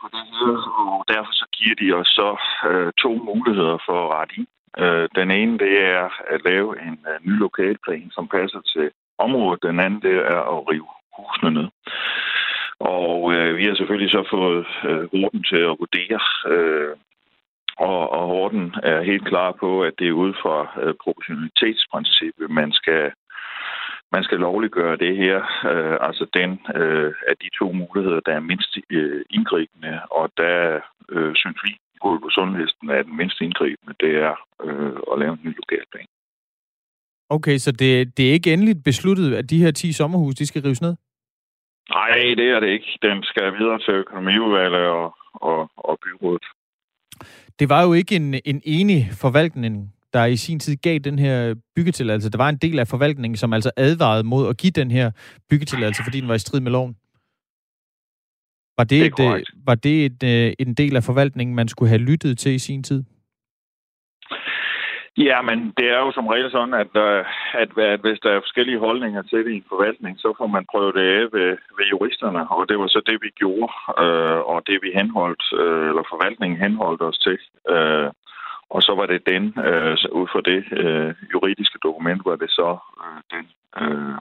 [0.01, 0.57] på det her,
[0.97, 2.31] og derfor så giver de os så
[2.71, 4.47] øh, to muligheder for at rette ind.
[4.79, 6.05] Øh, den ene, det er
[6.35, 9.63] at lave en øh, ny lokalplan, som passer til området.
[9.63, 11.69] Den anden, det er at rive husene ned.
[12.81, 16.21] Og øh, vi har selvfølgelig så fået øh, Horten til at vurdere,
[16.53, 16.97] øh,
[17.77, 22.73] og, og Horten er helt klar på, at det er ud fra øh, proportionalitetsprincippet, man
[22.73, 23.13] skal
[24.15, 25.39] man skal lovliggøre det her,
[25.73, 30.81] øh, altså den øh, af de to muligheder, der er mindst øh, indgribende, og der
[31.09, 31.73] øh, synes vi
[32.03, 34.35] gået på sundhedssten er den mindst indgribende, det er
[34.65, 36.09] øh, at lave en ny lokalplan.
[37.37, 40.63] Okay, så det, det er ikke endeligt besluttet, at de her 10 sommerhus, de skal
[40.63, 40.95] rives ned?
[41.91, 42.99] Nej, det er det ikke.
[43.03, 46.47] Den skal videre til økonomiudvalget og, og, og byrådet.
[47.59, 51.55] Det var jo ikke en, en enig forvaltning, der i sin tid gav den her
[51.77, 52.31] byggetilladelse.
[52.31, 55.11] Der var en del af forvaltningen, som altså advarede mod at give den her
[55.51, 56.97] byggetilladelse, fordi den var i strid med loven.
[58.79, 61.89] Var det, det et, øh, var det et, øh, en del af forvaltningen, man skulle
[61.89, 63.05] have lyttet til i sin tid?
[65.17, 67.25] Ja, men det er jo som regel sådan, at, øh,
[67.63, 70.67] at, at hvis der er forskellige holdninger til det i en forvaltning, så får man
[70.73, 73.73] prøve det af ved, ved juristerne, og det var så det, vi gjorde,
[74.05, 77.39] øh, og det vi henholdt, øh, eller forvaltningen henholdt os til.
[77.75, 78.11] Øh,
[78.75, 82.71] og så var det den, øh, ud fra det øh, juridiske dokument, var det så
[83.03, 83.47] øh, den
[83.83, 84.19] øh,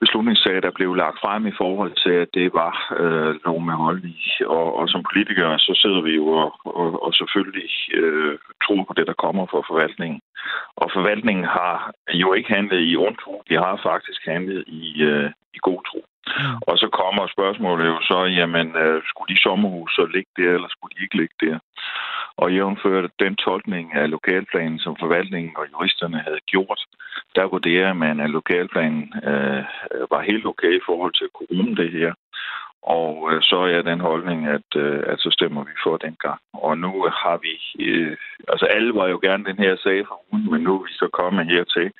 [0.00, 4.04] beslutningssag, der blev lagt frem i forhold til, at det var øh, lov med hold
[4.04, 4.18] i.
[4.46, 7.70] Og, og som politikere, så sidder vi jo og, og, og selvfølgelig
[8.00, 10.20] øh, tror på det, der kommer fra forvaltningen.
[10.76, 11.92] Og forvaltningen har
[12.22, 13.42] jo ikke handlet i ond tro.
[13.48, 16.00] De har faktisk handlet i, øh, i god tro.
[16.68, 20.68] Og så kommer spørgsmålet jo så, jamen, øh, skulle de sommerhus så ligge der, eller
[20.70, 21.58] skulle de ikke ligge der?
[22.42, 26.80] Og jævnført den tolkning af lokalplanen, som forvaltningen og juristerne havde gjort,
[27.36, 29.62] der vurderer man, at lokalplanen øh,
[30.12, 32.12] var helt okay i forhold til corona det her.
[32.82, 36.40] Og øh, så er den holdning, at, øh, at så stemmer vi for den gang.
[36.52, 36.90] Og nu
[37.22, 38.16] har vi, øh,
[38.48, 41.08] altså alle var jo gerne den her sag for ugen, men nu er vi så
[41.12, 41.90] kommet hertil,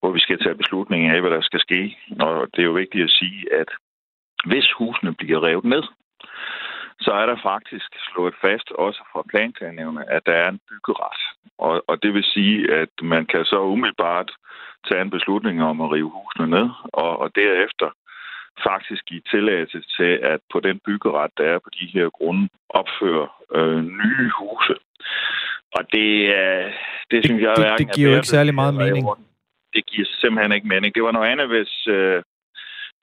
[0.00, 1.96] hvor vi skal tage beslutningen af, hvad der skal ske.
[2.20, 3.68] Og det er jo vigtigt at sige, at
[4.44, 5.82] hvis husene bliver revet ned,
[7.00, 11.20] så er der faktisk slået fast, også fra planklagenævnet, at der er en byggeret.
[11.58, 14.30] Og, og det vil sige, at man kan så umiddelbart
[14.88, 17.88] tage en beslutning om at rive husene ned, og, og derefter
[18.68, 23.28] faktisk give tilladelse til, at på den byggeret, der er på de her grunde, opføre
[23.54, 24.74] øh, nye huse.
[25.76, 26.72] Og det, øh,
[27.10, 29.06] det synes jeg det, hverken det giver jo ikke særlig meget mening.
[29.74, 30.94] Det giver simpelthen ikke mening.
[30.94, 32.22] Det var noget andet, hvis øh,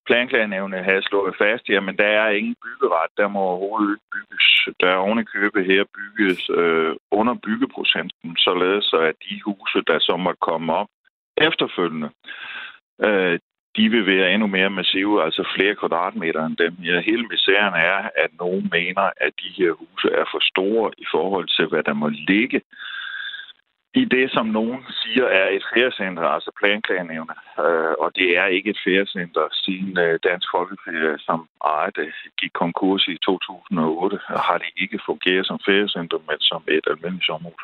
[0.07, 4.45] planklagenævnet havde slået fast, jamen der er ingen byggeret, der må overhovedet bygges.
[4.79, 10.17] Der er oven i her bygges øh, under byggeprocenten, således at de huse, der så
[10.17, 10.87] måtte komme op
[11.37, 12.09] efterfølgende,
[13.01, 13.39] øh,
[13.77, 16.73] de vil være endnu mere massive, altså flere kvadratmeter end dem.
[16.83, 21.05] Ja, hele misæren er, at nogen mener, at de her huse er for store i
[21.11, 22.61] forhold til, hvad der må ligge
[24.01, 27.35] i det, som nogen siger er et færecenter, altså planklagenævne.
[27.65, 31.39] Øh, og det er ikke et færecenter, siden øh, Dansk Folkeparti, øh, som
[31.73, 36.85] ejer det, gik konkurs i 2008, har det ikke fungeret som færecenter, men som et
[36.91, 37.63] almindeligt sommerhus.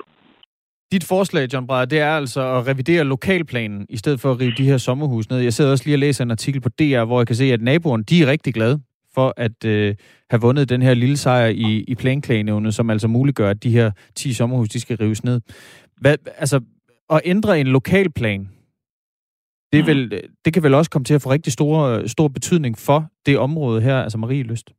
[0.91, 4.53] Dit forslag, John Breyer, det er altså at revidere lokalplanen, i stedet for at rive
[4.57, 5.39] de her sommerhus ned.
[5.39, 7.61] Jeg sidder også lige og læser en artikel på DR, hvor jeg kan se, at
[7.61, 8.81] naboerne, de er rigtig glade
[9.13, 9.95] for at øh,
[10.29, 13.91] have vundet den her lille sejr i, i planklagenævnet, som altså muliggør, at de her
[14.15, 15.41] 10 sommerhus, de skal rives ned.
[16.01, 16.61] Hvad, altså,
[17.09, 18.49] at ændre en lokalplan,
[19.71, 22.75] det, er vel, det kan vel også komme til at få rigtig stor, stor betydning
[22.87, 24.69] for det område her, altså Marie Lyst.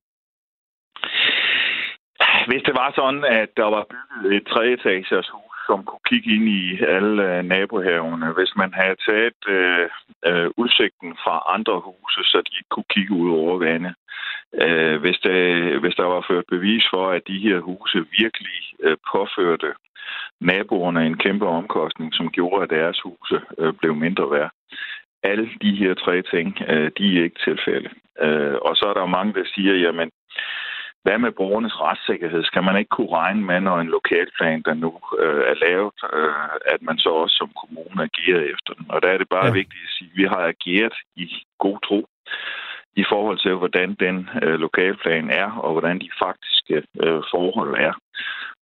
[2.48, 6.48] Hvis det var sådan, at der var bygget et treetagers hus, som kunne kigge ind
[6.48, 6.62] i
[6.96, 9.88] alle øh, nabohavene, hvis man havde taget øh,
[10.28, 13.94] øh, udsigten fra andre huse, så de ikke kunne kigge ud over vandet.
[14.62, 18.96] Øh, hvis, der, hvis der var ført bevis for, at de her huse virkelig øh,
[19.12, 19.70] påførte
[20.40, 24.50] naboerne en kæmpe omkostning, som gjorde, at deres huse øh, blev mindre værd.
[25.22, 27.90] Alle de her tre ting, øh, de er ikke tilfælde.
[28.20, 30.10] Øh, og så er der jo mange, der siger, jamen,
[31.02, 32.44] hvad med borgernes retssikkerhed?
[32.44, 36.72] Skal man ikke kunne regne med, når en lokalplan, der nu øh, er lavet, øh,
[36.74, 38.86] at man så også som kommune agerer efter den?
[38.88, 39.52] Og der er det bare ja.
[39.52, 41.26] vigtigt at sige, at vi har ageret i
[41.58, 42.00] god tro
[42.96, 47.94] i forhold til, hvordan den øh, lokalplan er, og hvordan de faktiske øh, forhold er.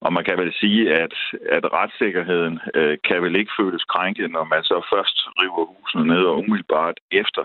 [0.00, 1.14] Og man kan vel sige, at,
[1.56, 6.22] at retssikkerheden øh, kan vel ikke føles krænket, når man så først river husene ned
[6.30, 7.44] og umiddelbart efter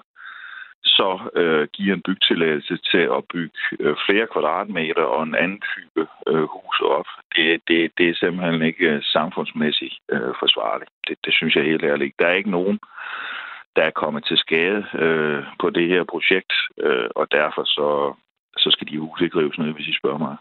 [0.97, 1.09] så
[1.41, 6.47] øh, giver en bygtilladelse til at bygge øh, flere kvadratmeter og en anden type øh,
[6.55, 7.09] hus op.
[7.35, 10.91] Det, det, det er simpelthen ikke øh, samfundsmæssigt øh, forsvarligt.
[11.07, 12.19] Det, det synes jeg helt ærligt.
[12.19, 12.79] Der er ikke nogen,
[13.75, 16.53] der er kommet til skade øh, på det her projekt,
[16.85, 18.13] øh, og derfor så,
[18.57, 20.37] så skal de huse ikke rives ned, hvis I spørger mig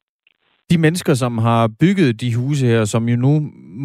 [0.73, 3.33] de mennesker, som har bygget de huse her, som jo nu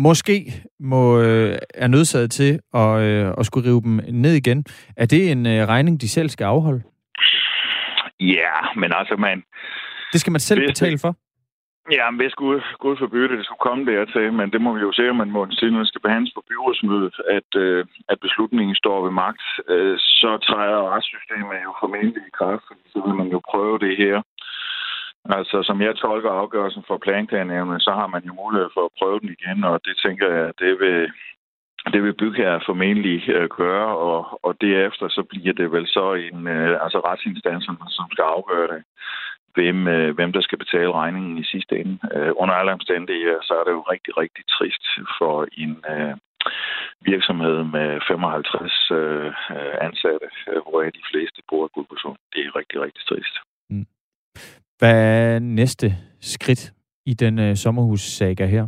[0.08, 0.36] måske
[0.80, 4.66] må, øh, er nødsaget til at, øh, at skulle rive dem ned igen,
[4.98, 6.84] er det en øh, regning, de selv skal afholde?
[8.20, 9.44] Ja, men altså man...
[10.14, 11.16] Det skal man selv hvis betale for?
[11.98, 14.92] Ja, men hvis Gud, Gud forbyde det, skulle komme dertil, men det må vi jo
[14.92, 18.98] se, om man må til, det skal behandles på byrådsmødet, at, øh, at beslutningen står
[19.06, 23.40] ved magt, øh, så træder retssystemet jo formentlig i kraft, fordi så vil man jo
[23.52, 24.16] prøve det her
[25.30, 29.20] Altså, som jeg tolker afgørelsen for planklagenævnet, så har man jo mulighed for at prøve
[29.20, 31.12] den igen, og det tænker jeg, det vil,
[31.94, 36.48] det vil bygherre formentlig øh, gøre, og, og derefter så bliver det vel så en,
[36.48, 38.84] øh, altså retsinstanserne, som skal afgøre det,
[39.56, 42.00] hvem, øh, hvem der skal betale regningen i sidste ende.
[42.42, 44.84] Under alle omstændigheder, så er det jo rigtig, rigtig trist
[45.18, 45.84] for en
[47.02, 48.92] virksomhed med 55
[49.88, 50.28] ansatte,
[50.70, 52.18] hvor de fleste bor i Guldborgsund.
[52.34, 53.36] Det er rigtig, rigtig trist.
[53.70, 53.86] Mm.
[54.80, 55.88] Hvad er næste
[56.22, 56.74] skridt
[57.06, 58.68] i den øh, sommerhussaga her?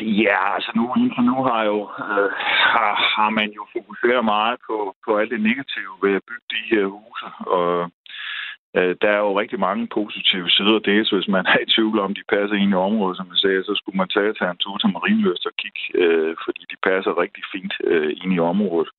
[0.00, 2.30] Ja, altså nu, indtil nu har, jo, øh,
[2.74, 6.60] har, har man jo fokuseret meget på, på alt det negative ved at bygge de
[6.70, 7.26] her huse.
[7.56, 7.88] Og øh,
[8.76, 10.78] Øh, der er jo rigtig mange positive sider.
[10.78, 13.64] Dels hvis man er i tvivl om, de passer ind i området, som jeg sagde,
[13.64, 17.20] så skulle man tage, tage en tur til Marienløst og kigge, øh, fordi de passer
[17.22, 18.90] rigtig fint øh, ind i området.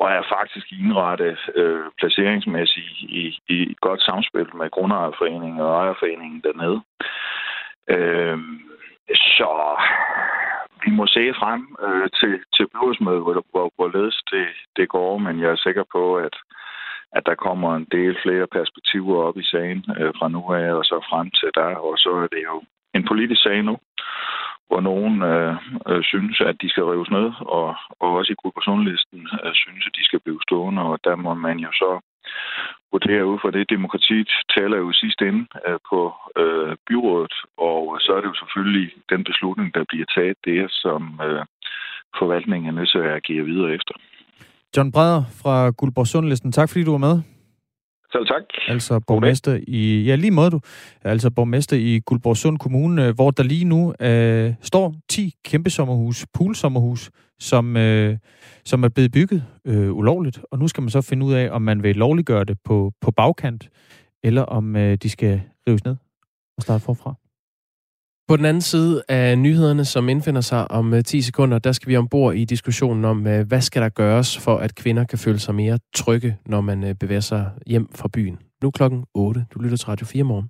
[0.00, 6.40] Og er faktisk indrettet øh, placeringsmæssigt i, i et godt samspil med Grundejerforeningen og Ejerforeningen
[6.46, 6.80] dernede.
[7.94, 8.38] Øh,
[9.36, 9.50] så
[10.84, 14.46] vi må se frem øh, til, til byrådsmødet, hvor, hvor, hvorledes det,
[14.76, 16.34] det går, men jeg er sikker på, at
[17.16, 20.84] at der kommer en del flere perspektiver op i sagen øh, fra nu af og
[20.84, 21.74] så frem til der.
[21.86, 22.62] Og så er det jo
[22.94, 23.78] en politisk sag nu,
[24.68, 25.54] hvor nogen øh,
[25.88, 29.96] øh, synes, at de skal rives ned, og, og også i Guldborgsundlisten øh, synes, at
[29.98, 32.00] de skal blive stående, og der må man jo så
[32.92, 33.70] vurdere ud fra det.
[33.70, 36.00] Demokratiet taler jo sidst inde øh, på
[36.42, 41.20] øh, byrådet, og så er det jo selvfølgelig den beslutning, der bliver taget, det som
[41.26, 41.44] øh,
[42.18, 43.94] forvaltningen er nødt til at agere videre efter.
[44.76, 47.20] John Breder fra Guldborg Sundlisten, tak fordi du var med.
[48.12, 48.42] Selv tak.
[48.68, 50.02] Altså borgmester i...
[50.02, 50.60] Ja, lige måde du.
[51.02, 56.26] Altså borgmester i Guldborgsund Kommune, øh, hvor der lige nu øh, står 10 kæmpe sommerhus,
[56.34, 58.18] poolsommerhus, som, øh,
[58.64, 60.40] som er blevet bygget øh, ulovligt.
[60.50, 63.10] Og nu skal man så finde ud af, om man vil lovliggøre det på, på
[63.10, 63.68] bagkant,
[64.24, 65.96] eller om øh, de skal rives ned
[66.56, 67.14] og starte forfra.
[68.28, 71.88] På den anden side af nyhederne, som indfinder sig om øh, 10 sekunder, der skal
[71.88, 75.38] vi ombord i diskussionen om, øh, hvad skal der gøres for, at kvinder kan føle
[75.38, 78.38] sig mere trygge, når man øh, bevæger sig hjem fra byen.
[78.62, 79.46] Nu klokken 8.
[79.54, 80.48] Du lytter til Radio 4 morgen.